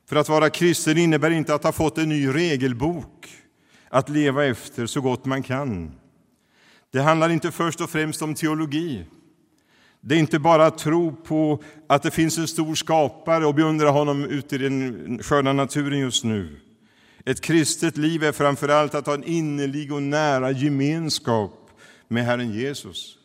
För 0.06 0.15
att 0.15 0.30
vara 0.30 0.49
kristen 0.49 0.97
innebär 0.97 1.32
inte 1.32 1.56
att 1.56 1.63
ha 1.63 1.71
fått 1.71 1.97
en 1.97 2.10
ny 2.10 2.28
regelbok 2.28 3.30
att 3.89 4.10
leva 4.10 4.45
efter 4.45 4.86
så 4.86 5.01
gott 5.01 5.25
man 5.25 5.43
kan. 5.43 5.91
Det 6.91 7.01
handlar 7.01 7.30
inte 7.30 7.51
först 7.51 7.82
och 7.82 7.89
främst 7.89 8.21
om 8.21 8.36
teologi. 8.36 9.06
Det 10.01 10.15
är 10.15 10.19
inte 10.19 10.39
bara 10.39 10.65
att 10.65 10.78
tro 10.78 11.15
på 11.15 11.63
att 11.88 12.04
det 12.04 12.12
finns 12.12 12.38
en 12.38 12.47
stor 12.47 12.75
skapare 12.75 13.45
och 13.45 13.56
beundra 13.56 13.89
honom 13.89 14.25
ute 14.25 14.56
i 14.56 14.58
den 14.58 15.19
sköna 15.23 15.54
naturen 15.54 15.99
just 15.99 16.23
nu. 16.23 16.60
Ett 17.26 17.42
kristet 17.42 17.98
liv 17.98 18.24
är 18.24 18.32
framför 18.32 18.70
allt 18.70 18.96
att 18.96 19.06
ha 19.06 19.14
en 19.14 19.24
innerlig 19.24 19.94
och 19.94 20.04
nära 20.04 20.52
gemenskap 20.52 21.70
med 22.08 22.26
Herren 22.26 22.52
Jesus. 22.54 23.18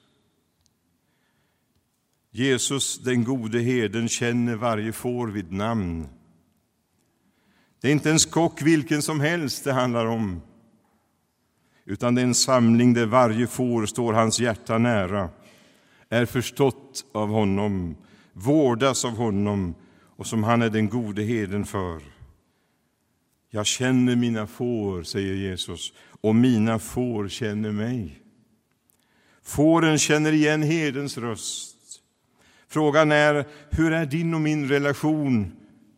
Jesus, 2.31 2.99
den 2.99 3.25
gode 3.25 3.61
herden, 3.61 4.09
känner 4.09 4.57
varje 4.57 4.93
får 4.93 5.29
vid 5.29 5.53
namn. 5.53 6.09
Det 7.81 7.89
är 7.89 7.93
inte 7.93 8.11
en 8.11 8.19
skock 8.19 8.63
vilken 8.63 9.03
som 9.03 9.21
helst 9.21 9.65
det 9.65 9.73
handlar 9.73 10.07
om, 10.07 10.43
utan 11.85 12.15
det 12.15 12.21
är 12.21 12.27
en 12.27 12.35
samling 12.35 12.95
där 12.95 13.07
varje 13.07 13.47
får 13.47 13.87
står 13.87 14.13
hans 14.13 14.41
hjärta 14.41 14.79
nära, 14.79 15.29
är 16.09 16.27
förstått 16.27 17.05
av 17.13 17.29
honom, 17.29 17.97
vårdas 18.33 19.05
av 19.05 19.17
honom 19.17 19.75
och 20.17 20.27
som 20.27 20.45
han 20.45 20.63
är 20.63 20.71
den 20.71 20.89
gode 20.89 21.23
herden 21.23 21.65
för. 21.65 22.10
Jag 23.51 23.67
känner 23.67 24.17
mina 24.17 24.47
får, 24.47 25.03
säger 25.03 25.35
Jesus, 25.35 25.93
och 26.21 26.35
mina 26.35 26.79
får 26.79 27.29
känner 27.29 27.73
mig. 27.73 28.21
Fåren 29.43 29.99
känner 29.99 30.33
igen 30.33 30.63
herdens 30.63 31.19
röst. 31.19 31.77
Frågan 32.69 33.13
är, 33.13 33.47
hur 33.71 33.93
är 33.93 34.07
din 34.07 34.35
och 34.35 34.41
min 34.41 34.69
relation 34.69 35.53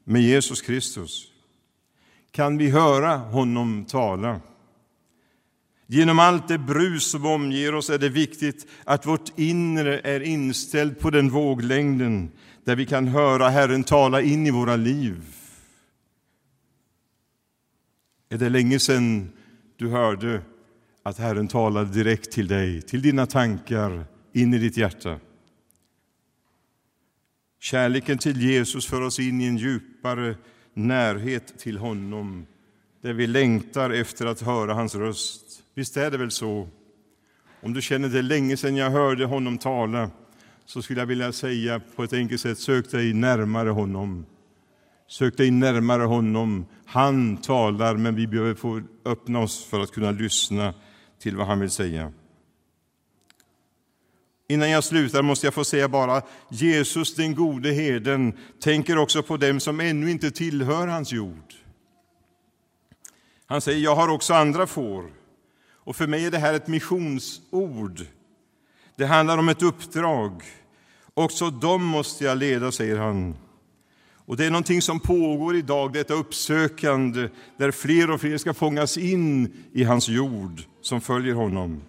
med 0.05 0.23
Jesus 0.23 0.63
Kristus? 0.63 1.27
Kan 2.31 2.59
vi 2.59 2.71
höra 2.71 3.17
honom 3.17 3.85
tala? 3.85 4.41
Genom 5.87 6.19
allt 6.19 6.49
det 6.49 6.59
brus 6.59 7.11
som 7.11 7.27
omger 7.27 7.75
oss 7.75 7.91
är 7.91 7.99
det 7.99 8.09
viktigt 8.09 8.67
att 8.85 9.07
vårt 9.07 9.39
inre 9.39 9.99
är 9.99 10.21
inställt 10.21 11.01
på 11.01 11.11
den 11.11 11.31
våglängden 11.31 12.31
där 12.65 12.77
vi 12.77 12.87
kan 12.87 13.09
höra 13.09 13.49
Herren 13.49 13.85
tala 13.85 14.21
in 14.21 14.47
i 14.47 14.51
våra 14.51 14.77
liv. 14.77 15.42
Är 18.33 18.39
det 18.39 18.49
länge 18.49 18.79
sedan 18.79 19.31
du 19.77 19.89
hörde 19.89 20.43
att 21.03 21.19
Herren 21.19 21.49
talade 21.49 21.91
direkt 21.91 22.33
till 22.33 22.49
dig, 22.49 22.83
till 22.83 23.03
dina 23.03 23.27
tankar, 23.27 24.05
in 24.33 24.55
i 24.55 24.59
ditt 24.59 24.77
hjärta? 24.77 25.19
Kärleken 27.61 28.19
till 28.19 28.41
Jesus 28.41 28.87
för 28.87 29.01
oss 29.01 29.19
in 29.19 29.41
i 29.41 29.47
en 29.47 29.57
djupare 29.57 30.37
närhet 30.75 31.59
till 31.59 31.79
honom 31.79 32.47
där 33.03 33.13
vi 33.13 33.27
längtar 33.27 33.91
efter 33.91 34.27
att 34.27 34.41
höra 34.41 34.75
hans 34.75 34.95
röst. 34.95 35.63
Visst 35.75 35.97
är 35.97 36.11
det 36.11 36.19
väl 36.19 36.31
så? 36.31 36.69
Om 37.61 37.73
du 37.73 37.83
känner 37.83 38.09
det 38.09 38.23
länge 38.23 38.57
sedan 38.57 38.77
jag 38.77 38.91
hörde 38.91 39.25
honom 39.25 39.59
tala 39.59 40.11
så 40.65 40.83
skulle 40.83 41.01
jag 41.01 41.07
vilja 41.07 41.33
säga 41.33 41.81
på 41.97 42.05
ett 42.05 42.13
enkelt 42.13 42.41
sätt, 42.41 42.59
sök 42.59 42.91
dig 42.91 43.13
närmare 43.13 43.69
honom. 43.69 44.27
Sök 45.13 45.37
dig 45.37 45.51
närmare 45.51 46.03
honom. 46.03 46.67
Han 46.87 47.37
talar, 47.37 47.97
men 47.97 48.15
vi 48.15 48.27
behöver 48.27 48.55
få 48.55 48.83
öppna 49.05 49.39
oss 49.39 49.65
för 49.65 49.81
att 49.81 49.91
kunna 49.91 50.11
lyssna 50.11 50.75
till 51.19 51.37
vad 51.37 51.47
han 51.47 51.61
vill 51.61 51.71
säga. 51.71 52.13
Innan 54.49 54.71
jag 54.71 54.85
slutar 54.85 55.23
måste 55.23 55.47
jag 55.47 55.55
få 55.55 55.65
säga 55.65 55.89
bara, 55.89 56.23
Jesus 56.51 57.15
den 57.15 57.35
gode 57.35 57.73
herden 57.73 58.39
tänker 58.61 58.99
också 58.99 59.23
på 59.23 59.37
dem 59.37 59.61
som 59.61 59.81
ännu 59.81 60.11
inte 60.11 60.31
tillhör 60.31 60.87
hans 60.87 61.13
jord. 61.13 61.55
Han 63.47 63.61
säger, 63.61 63.81
jag 63.81 63.97
har 63.97 64.09
också 64.09 64.35
andra 64.35 64.67
får. 64.67 65.05
Och 65.75 65.97
för 65.97 66.07
mig 66.07 66.27
är 66.27 66.31
det 66.31 66.39
här 66.39 66.55
ett 66.55 66.67
missionsord. 66.67 68.01
Det 68.97 69.07
handlar 69.07 69.39
om 69.39 69.49
ett 69.49 69.63
uppdrag. 69.63 70.43
Också 71.15 71.51
dem 71.51 71.85
måste 71.85 72.25
jag 72.25 72.39
leda, 72.39 72.73
säger 72.73 72.99
han. 72.99 73.35
Och 74.33 74.39
Det 74.39 74.47
är 74.47 74.51
någonting 74.51 74.83
som 74.83 75.01
pågår 75.01 75.57
idag, 75.57 75.93
detta 75.93 76.15
uppsökande 76.15 77.29
där 77.57 77.71
fler 77.71 78.11
och 78.11 78.21
fler 78.21 78.39
ska 78.39 78.55
fångas 78.55 78.99
in 78.99 79.53
i 79.73 79.85
hans 79.85 80.09
jord 80.09 80.63
som 80.81 81.01
följer 81.01 81.35
honom. 81.35 81.83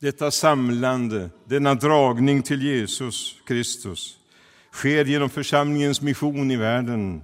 Detta 0.00 0.30
samlande, 0.30 1.30
denna 1.44 1.74
dragning 1.74 2.42
till 2.42 2.62
Jesus 2.62 3.36
Kristus 3.46 4.18
sker 4.72 5.04
genom 5.04 5.30
församlingens 5.30 6.00
mission 6.00 6.50
i 6.50 6.56
världen. 6.56 7.22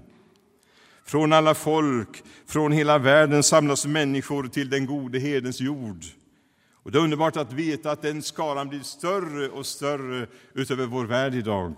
Från 1.04 1.32
alla 1.32 1.54
folk, 1.54 2.22
från 2.46 2.72
hela 2.72 2.98
världen 2.98 3.42
samlas 3.42 3.86
människor 3.86 4.48
till 4.48 4.70
den 4.70 4.86
gode 4.86 5.18
herdens 5.18 5.60
jord. 5.60 6.04
Och 6.82 6.92
det 6.92 6.98
är 6.98 7.02
underbart 7.02 7.36
att 7.36 7.52
veta 7.52 7.90
att 7.90 8.02
den 8.02 8.22
skaran 8.22 8.68
blir 8.68 8.80
större 8.80 9.48
och 9.48 9.66
större 9.66 10.26
utöver 10.54 10.86
vår 10.86 11.04
värld 11.04 11.34
idag. 11.34 11.74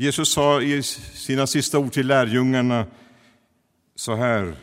Jesus 0.00 0.32
sa 0.32 0.62
i 0.62 0.82
sina 0.82 1.46
sista 1.46 1.78
ord 1.78 1.92
till 1.92 2.06
lärjungarna 2.06 2.86
så 3.94 4.14
här 4.14 4.54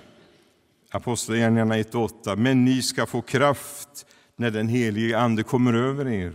Apostlagärningarna 0.91 1.76
1.8. 1.76 2.36
Men 2.36 2.65
ni 2.65 2.82
ska 2.82 3.06
få 3.06 3.21
kraft 3.21 4.06
när 4.36 4.52
den 4.52 4.67
helige 4.67 5.19
Ande 5.19 5.43
kommer 5.43 5.74
över 5.74 6.08
er. 6.08 6.34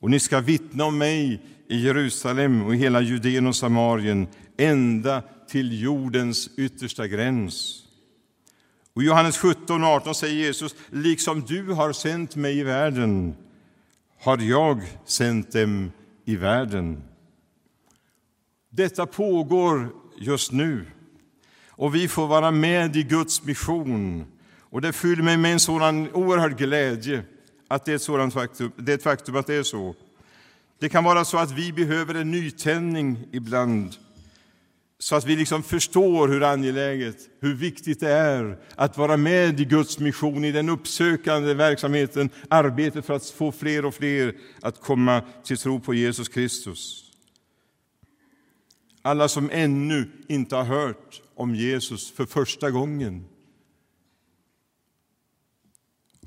Och 0.00 0.10
ni 0.10 0.20
ska 0.20 0.40
vittna 0.40 0.84
om 0.84 0.98
mig 0.98 1.42
i 1.68 1.76
Jerusalem 1.76 2.66
och 2.66 2.74
i 2.74 2.78
hela 2.78 3.00
Judeen 3.00 3.46
och 3.46 3.56
Samarien 3.56 4.26
ända 4.56 5.22
till 5.50 5.82
jordens 5.82 6.50
yttersta 6.56 7.06
gräns. 7.06 7.84
Och 8.92 9.02
I 9.02 9.06
Johannes 9.06 9.38
17 9.38 9.84
och 9.84 9.90
18 9.90 10.14
säger 10.14 10.34
Jesus, 10.34 10.74
liksom 10.90 11.44
du 11.48 11.72
har 11.72 11.92
sänt 11.92 12.36
mig 12.36 12.58
i 12.58 12.62
världen 12.62 13.34
har 14.20 14.38
jag 14.38 14.82
sänt 15.04 15.52
dem 15.52 15.92
i 16.24 16.36
världen. 16.36 17.02
Detta 18.70 19.06
pågår 19.06 19.88
just 20.16 20.52
nu 20.52 20.86
och 21.68 21.94
vi 21.94 22.08
får 22.08 22.26
vara 22.26 22.50
med 22.50 22.96
i 22.96 23.02
Guds 23.02 23.44
mission. 23.44 24.26
Och 24.60 24.80
Det 24.80 24.92
fyller 24.92 25.22
mig 25.22 25.36
med 25.36 25.52
en 25.52 25.60
sådan 25.60 26.12
oerhörd 26.12 26.58
glädje 26.58 27.22
att 27.68 27.84
det 27.84 27.92
är 27.92 27.96
ett, 27.96 28.02
sådant 28.02 28.34
faktum, 28.34 28.72
det 28.76 28.92
är 28.92 28.96
ett 28.96 29.02
faktum 29.02 29.36
att 29.36 29.46
det 29.46 29.54
är 29.54 29.62
så. 29.62 29.94
Det 30.78 30.88
kan 30.88 31.04
vara 31.04 31.24
så 31.24 31.38
att 31.38 31.50
vi 31.50 31.72
behöver 31.72 32.14
en 32.14 32.30
nytändning 32.30 33.28
ibland 33.32 33.94
så 34.98 35.16
att 35.16 35.26
vi 35.26 35.36
liksom 35.36 35.62
förstår 35.62 36.28
hur 36.28 36.42
angeläget, 36.42 37.16
hur 37.40 37.54
viktigt 37.54 38.00
det 38.00 38.10
är 38.10 38.58
att 38.74 38.98
vara 38.98 39.16
med 39.16 39.60
i 39.60 39.64
Guds 39.64 39.98
mission, 39.98 40.44
i 40.44 40.52
den 40.52 40.68
uppsökande 40.68 41.54
verksamheten, 41.54 42.30
arbetet 42.48 43.06
för 43.06 43.14
att 43.14 43.26
få 43.26 43.52
fler 43.52 43.84
och 43.84 43.94
fler 43.94 44.34
att 44.60 44.80
komma 44.80 45.22
till 45.44 45.58
tro 45.58 45.80
på 45.80 45.94
Jesus 45.94 46.28
Kristus. 46.28 47.07
Alla 49.08 49.28
som 49.28 49.50
ännu 49.52 50.10
inte 50.26 50.56
har 50.56 50.64
hört 50.64 51.22
om 51.34 51.54
Jesus 51.54 52.10
för 52.10 52.26
första 52.26 52.70
gången. 52.70 53.24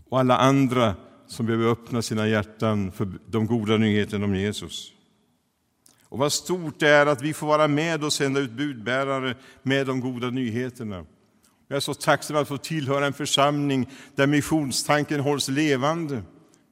Och 0.09 0.19
alla 0.19 0.37
andra 0.37 0.95
som 1.27 1.45
behöver 1.45 1.71
öppna 1.71 2.01
sina 2.01 2.27
hjärtan 2.27 2.91
för 2.91 3.11
de 3.27 3.45
goda 3.45 3.77
nyheterna 3.77 4.25
om 4.25 4.35
Jesus. 4.35 4.93
Och 6.03 6.17
vad 6.17 6.33
stort 6.33 6.79
det 6.79 6.87
är 6.87 7.05
att 7.05 7.21
vi 7.21 7.33
får 7.33 7.47
vara 7.47 7.67
med 7.67 8.03
och 8.03 8.13
sända 8.13 8.39
ut 8.39 8.51
budbärare 8.51 9.35
med 9.63 9.87
de 9.87 9.99
goda 9.99 10.29
nyheterna. 10.29 11.05
Jag 11.67 11.75
är 11.75 11.79
så 11.79 11.93
tacksam 11.93 12.37
att 12.37 12.47
få 12.47 12.57
tillhöra 12.57 13.05
en 13.05 13.13
församling 13.13 13.89
där 14.15 14.27
missionstanken 14.27 15.19
hålls 15.19 15.47
levande. 15.47 16.23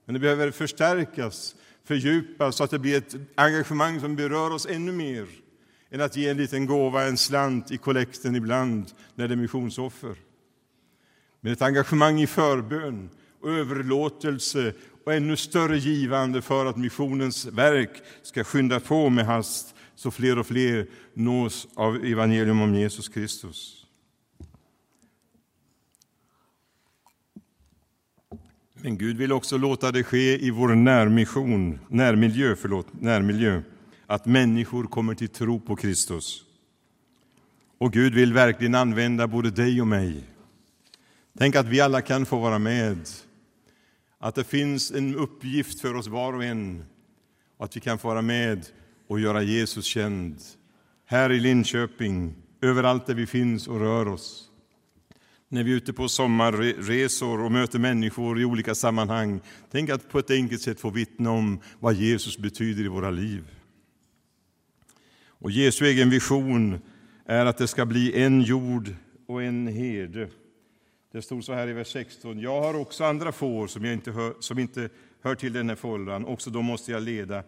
Men 0.06 0.14
det 0.14 0.20
behöver 0.20 0.52
förstärkas, 0.52 1.56
fördjupas 1.84 2.56
så 2.56 2.64
att 2.64 2.72
det 2.72 2.80
blir 2.80 2.98
ett 2.98 3.16
engagemang 3.36 4.00
som 4.00 4.16
berör 4.16 4.52
oss 4.52 4.66
ännu 4.66 4.92
mer 4.92 5.28
än 5.92 6.02
att 6.02 6.16
ge 6.16 6.30
en 6.30 6.38
liten 6.38 6.66
gåva, 6.66 7.04
en 7.04 7.18
slant 7.18 7.72
i 7.72 7.78
kollekten 7.78 8.36
ibland 8.36 8.92
när 9.16 9.28
det 9.28 9.34
är 9.34 9.38
missionsoffer. 9.38 10.16
Men 11.42 11.54
ett 11.54 11.62
engagemang 11.62 12.22
i 12.22 12.28
förbön 12.28 13.10
och 13.42 13.50
överlåtelse 13.50 14.74
och 15.06 15.14
ännu 15.14 15.36
större 15.36 15.78
givande 15.78 16.42
för 16.42 16.66
att 16.66 16.78
missionens 16.78 17.46
verk 17.46 18.02
ska 18.22 18.44
skynda 18.44 18.80
på 18.80 19.10
med 19.10 19.26
hast 19.26 19.76
så 19.96 20.12
fler 20.12 20.40
och 20.40 20.48
fler 20.48 20.88
nås 21.14 21.68
av 21.76 22.06
evangelium 22.06 22.62
om 22.62 22.76
Jesus 22.76 23.10
Kristus. 23.10 23.86
Men 28.82 28.98
Gud 28.98 29.18
vill 29.18 29.32
också 29.32 29.58
låta 29.58 29.92
det 29.92 30.04
ske 30.04 30.46
i 30.46 30.52
vår 30.52 30.76
närmission, 30.76 31.80
närmiljö, 31.88 32.56
förlåt, 32.56 33.02
närmiljö 33.02 33.62
att 34.10 34.26
människor 34.26 34.84
kommer 34.84 35.16
till 35.16 35.30
tro 35.30 35.60
på 35.60 35.76
Kristus. 35.76 36.44
Och 37.78 37.94
Gud 37.94 38.14
vill 38.14 38.34
verkligen 38.34 38.76
använda 38.76 39.28
både 39.28 39.52
dig 39.52 39.82
och 39.82 39.88
mig. 39.88 40.24
Tänk 41.38 41.56
att 41.56 41.66
vi 41.66 41.82
alla 41.82 42.02
kan 42.02 42.26
få 42.26 42.40
vara 42.40 42.60
med. 42.60 43.10
Att 44.20 44.36
det 44.36 44.44
finns 44.44 44.92
en 44.92 45.16
uppgift 45.16 45.80
för 45.80 45.96
oss 45.96 46.08
var 46.08 46.34
och 46.34 46.44
en. 46.44 46.86
Och 47.58 47.66
att 47.66 47.76
vi 47.76 47.82
kan 47.82 47.98
få 47.98 48.08
vara 48.08 48.22
med 48.22 48.66
och 49.08 49.20
göra 49.20 49.42
Jesus 49.42 49.86
känd. 49.86 50.38
Här 51.06 51.32
i 51.32 51.40
Linköping, 51.40 52.36
överallt 52.62 53.06
där 53.06 53.16
vi 53.16 53.26
finns 53.26 53.68
och 53.68 53.80
rör 53.80 54.08
oss. 54.08 54.50
När 55.50 55.64
vi 55.64 55.72
är 55.72 55.76
ute 55.76 55.94
på 55.94 56.10
sommarresor 56.10 57.44
och 57.44 57.52
möter 57.52 57.80
människor 57.80 58.40
i 58.40 58.46
olika 58.46 58.76
sammanhang. 58.76 59.42
Tänk 59.72 59.90
att 59.90 60.10
på 60.10 60.20
ett 60.20 60.32
enkelt 60.32 60.62
sätt 60.62 60.80
få 60.80 60.90
vittna 60.90 61.32
om 61.32 61.60
vad 61.80 61.94
Jesus 61.94 62.38
betyder 62.38 62.84
i 62.84 62.88
våra 62.88 63.10
liv. 63.10 63.59
Och 65.40 65.52
Jesu 65.52 65.86
egen 65.86 66.10
vision 66.10 66.80
är 67.26 67.46
att 67.46 67.58
det 67.58 67.68
ska 67.68 67.86
bli 67.86 68.24
en 68.24 68.42
jord 68.42 68.96
och 69.28 69.44
en 69.44 69.68
herde. 69.68 70.30
Det 71.12 71.22
stod 71.22 71.44
så 71.44 71.54
här 71.54 71.68
i 71.68 71.74
vers 71.74 71.92
16. 71.92 72.40
Jag 72.40 72.62
har 72.62 72.74
också 72.74 73.04
andra 73.04 73.32
får 73.32 73.68
som, 73.68 73.86
jag 73.86 73.94
inte, 73.94 74.12
hör, 74.12 74.34
som 74.40 74.60
inte 74.60 74.90
hör 75.22 75.36
till 75.36 75.54
den 75.54 75.70
här 75.70 75.76
fållan. 75.76 76.26
Också 76.26 76.50
de 76.50 76.66
måste 76.66 76.92
jag 76.92 77.04
leda, 77.04 77.44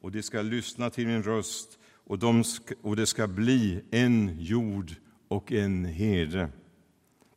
och 0.00 0.12
de 0.12 0.22
ska 0.22 0.42
lyssna 0.42 0.90
till 0.90 1.06
min 1.06 1.22
röst, 1.22 1.78
och, 2.04 2.18
de 2.18 2.44
ska, 2.44 2.74
och 2.82 2.96
det 2.96 3.06
ska 3.06 3.26
bli 3.26 3.82
en 3.90 4.36
jord 4.40 4.92
och 5.28 5.52
en 5.52 5.84
herde. 5.84 6.48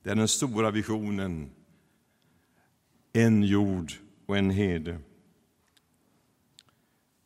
Det 0.04 0.10
är 0.10 0.16
den 0.16 0.28
stora 0.28 0.72
visionen. 0.72 1.50
En 3.14 3.44
jord 3.44 3.92
och 4.26 4.38
en 4.38 4.50
herde. 4.50 5.00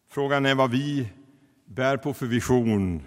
Frågan 0.09 0.45
är 0.45 0.55
vad 0.55 0.71
vi 0.71 1.09
bär 1.65 1.97
på 1.97 2.13
för 2.13 2.25
vision 2.25 3.01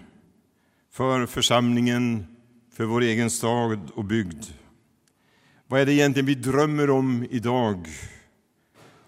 för 0.97 1.25
församlingen, 1.25 2.27
för 2.73 2.85
vår 2.85 3.01
egen 3.01 3.29
stad 3.29 3.79
och 3.93 4.05
bygd. 4.05 4.45
Vad 5.67 5.81
är 5.81 5.85
det 5.85 5.93
egentligen 5.93 6.25
vi 6.25 6.35
drömmer 6.35 6.89
om 6.89 7.27
idag? 7.29 7.87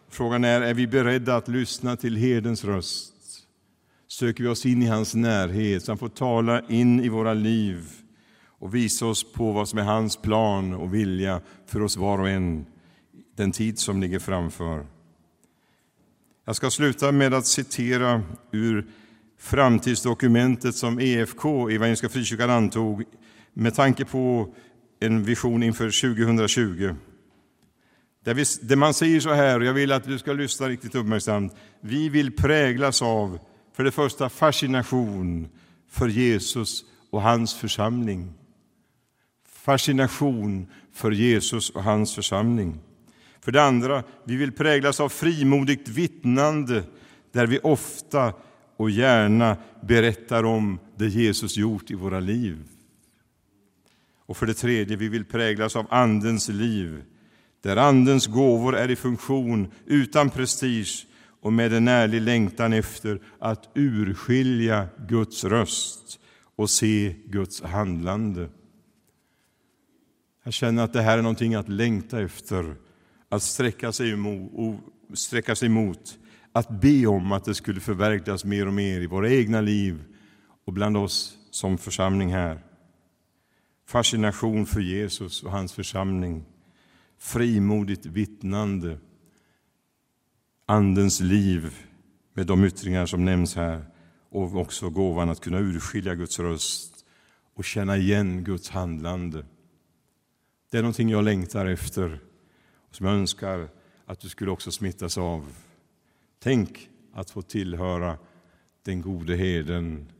Frågan 0.09 0.43
är, 0.43 0.61
är 0.61 0.73
vi 0.73 0.87
beredda 0.87 1.35
att 1.35 1.47
lyssna 1.47 1.95
till 1.95 2.15
herdens 2.15 2.65
röst? 2.65 3.13
Söker 4.07 4.43
vi 4.43 4.49
oss 4.49 4.65
in 4.65 4.83
i 4.83 4.85
hans 4.85 5.15
närhet 5.15 5.83
så 5.83 5.91
han 5.91 5.97
får 5.97 6.09
tala 6.09 6.61
in 6.67 6.99
i 6.99 7.09
våra 7.09 7.33
liv 7.33 7.89
och 8.45 8.75
visa 8.75 9.05
oss 9.05 9.33
på 9.33 9.51
vad 9.51 9.69
som 9.69 9.79
är 9.79 9.83
hans 9.83 10.17
plan 10.17 10.73
och 10.73 10.93
vilja 10.93 11.41
för 11.65 11.81
oss 11.81 11.97
var 11.97 12.19
och 12.19 12.29
en 12.29 12.65
den 13.35 13.51
tid 13.51 13.79
som 13.79 14.01
ligger 14.01 14.19
framför. 14.19 14.85
Jag 16.45 16.55
ska 16.55 16.69
sluta 16.69 17.11
med 17.11 17.33
att 17.33 17.45
citera 17.45 18.21
ur 18.51 18.87
framtidsdokumentet 19.39 20.75
som 20.75 20.99
EFK, 20.99 21.69
Evangeliska 21.69 22.09
Frikyrkan, 22.09 22.49
antog 22.49 23.03
med 23.53 23.75
tanke 23.75 24.05
på 24.05 24.53
en 24.99 25.23
vision 25.23 25.63
inför 25.63 26.15
2020. 26.15 26.95
Där, 28.23 28.33
vi, 28.33 28.43
där 28.61 28.75
man 28.75 28.93
säger 28.93 29.19
så 29.19 29.33
här, 29.33 29.59
och 29.59 29.65
jag 29.65 29.73
vill 29.73 29.91
att 29.91 30.03
du 30.03 30.17
ska 30.17 30.33
lyssna 30.33 30.69
riktigt 30.69 30.95
uppmärksamt. 30.95 31.55
Vi 31.81 32.09
vill 32.09 32.31
präglas 32.31 33.01
av, 33.01 33.39
för 33.75 33.83
det 33.83 33.91
första, 33.91 34.29
fascination 34.29 35.49
för 35.89 36.07
Jesus 36.07 36.83
och 37.09 37.21
hans 37.21 37.55
församling. 37.55 38.33
Fascination 39.49 40.67
för 40.93 41.11
Jesus 41.11 41.69
och 41.69 41.83
hans 41.83 42.15
församling. 42.15 42.79
För 43.41 43.51
det 43.51 43.63
andra, 43.63 44.03
vi 44.23 44.35
vill 44.35 44.51
präglas 44.51 44.99
av 44.99 45.09
frimodigt 45.09 45.87
vittnande 45.87 46.83
där 47.31 47.47
vi 47.47 47.59
ofta 47.59 48.33
och 48.79 48.89
gärna 48.89 49.57
berättar 49.81 50.43
om 50.43 50.79
det 50.95 51.07
Jesus 51.07 51.57
gjort 51.57 51.91
i 51.91 51.95
våra 51.95 52.19
liv. 52.19 52.57
Och 54.25 54.37
för 54.37 54.45
det 54.45 54.53
tredje, 54.53 54.97
vi 54.97 55.07
vill 55.07 55.25
präglas 55.25 55.75
av 55.75 55.87
Andens 55.89 56.49
liv, 56.49 57.03
där 57.61 57.77
Andens 57.77 58.27
gåvor 58.27 58.75
är 58.75 58.91
i 58.91 58.95
funktion 58.95 59.71
utan 59.85 60.29
prestige 60.29 61.07
och 61.41 61.53
med 61.53 61.73
en 61.73 61.87
ärlig 61.87 62.21
längtan 62.21 62.73
efter 62.73 63.21
att 63.39 63.69
urskilja 63.75 64.87
Guds 65.07 65.43
röst 65.43 66.19
och 66.55 66.69
se 66.69 67.15
Guds 67.25 67.61
handlande. 67.61 68.49
Jag 70.43 70.53
känner 70.53 70.83
att 70.83 70.93
det 70.93 71.01
här 71.01 71.17
är 71.17 71.21
någonting 71.21 71.55
att 71.55 71.69
längta 71.69 72.21
efter, 72.21 72.75
att 73.29 73.43
sträcka 73.43 73.91
sig 73.91 74.11
emot, 74.11 74.83
sträcka 75.13 75.55
sig 75.55 75.65
emot 75.65 76.19
att 76.51 76.81
be 76.81 77.05
om 77.05 77.31
att 77.31 77.45
det 77.45 77.55
skulle 77.55 77.79
förverkligas 77.79 78.45
mer 78.45 78.67
och 78.67 78.73
mer 78.73 79.01
i 79.01 79.07
våra 79.07 79.29
egna 79.29 79.61
liv 79.61 80.03
och 80.65 80.73
bland 80.73 80.97
oss 80.97 81.37
som 81.51 81.77
församling 81.77 82.33
här. 82.33 82.63
Fascination 83.87 84.65
för 84.65 84.79
Jesus 84.79 85.43
och 85.43 85.51
hans 85.51 85.73
församling, 85.73 86.45
frimodigt 87.17 88.05
vittnande, 88.05 88.99
Andens 90.65 91.19
liv 91.19 91.73
med 92.33 92.47
de 92.47 92.63
yttringar 92.63 93.05
som 93.05 93.25
nämns 93.25 93.55
här 93.55 93.85
och 94.29 94.55
också 94.55 94.89
gåvan 94.89 95.29
att 95.29 95.41
kunna 95.41 95.59
urskilja 95.59 96.15
Guds 96.15 96.39
röst 96.39 97.05
och 97.55 97.65
känna 97.65 97.97
igen 97.97 98.43
Guds 98.43 98.69
handlande. 98.69 99.45
Det 100.71 100.77
är 100.77 100.81
någonting 100.81 101.09
jag 101.09 101.23
längtar 101.23 101.65
efter 101.65 102.19
och 102.89 102.95
som 102.95 103.05
jag 103.05 103.15
önskar 103.15 103.69
att 104.05 104.19
du 104.19 104.29
skulle 104.29 104.51
också 104.51 104.71
smittas 104.71 105.17
av. 105.17 105.45
Tänk 106.39 106.89
att 107.13 107.29
få 107.29 107.41
tillhöra 107.41 108.17
den 108.83 109.01
gode 109.01 109.35
herden 109.35 110.11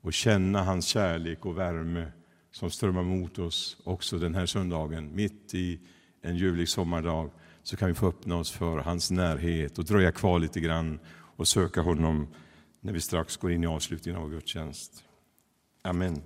och 0.00 0.12
känna 0.12 0.62
hans 0.62 0.86
kärlek 0.86 1.46
och 1.46 1.58
värme 1.58 2.12
som 2.50 2.70
strömmar 2.70 3.02
mot 3.02 3.38
oss 3.38 3.76
också 3.84 4.18
den 4.18 4.34
här 4.34 4.46
söndagen, 4.46 5.14
mitt 5.14 5.54
i 5.54 5.80
en 6.22 6.36
ljuvlig 6.36 6.68
sommardag, 6.68 7.30
så 7.62 7.76
kan 7.76 7.88
vi 7.88 7.94
få 7.94 8.08
öppna 8.08 8.36
oss 8.36 8.50
för 8.50 8.78
hans 8.78 9.10
närhet 9.10 9.78
och 9.78 9.84
dröja 9.84 10.12
kvar 10.12 10.38
lite 10.38 10.60
grann 10.60 10.98
och 11.36 11.48
söka 11.48 11.80
honom 11.80 12.26
när 12.80 12.92
vi 12.92 13.00
strax 13.00 13.36
går 13.36 13.52
in 13.52 13.64
i 13.64 13.66
avslutningen 13.66 14.20
av 14.20 14.22
vår 14.22 14.30
gudstjänst. 14.30 15.04
Amen. 15.82 16.22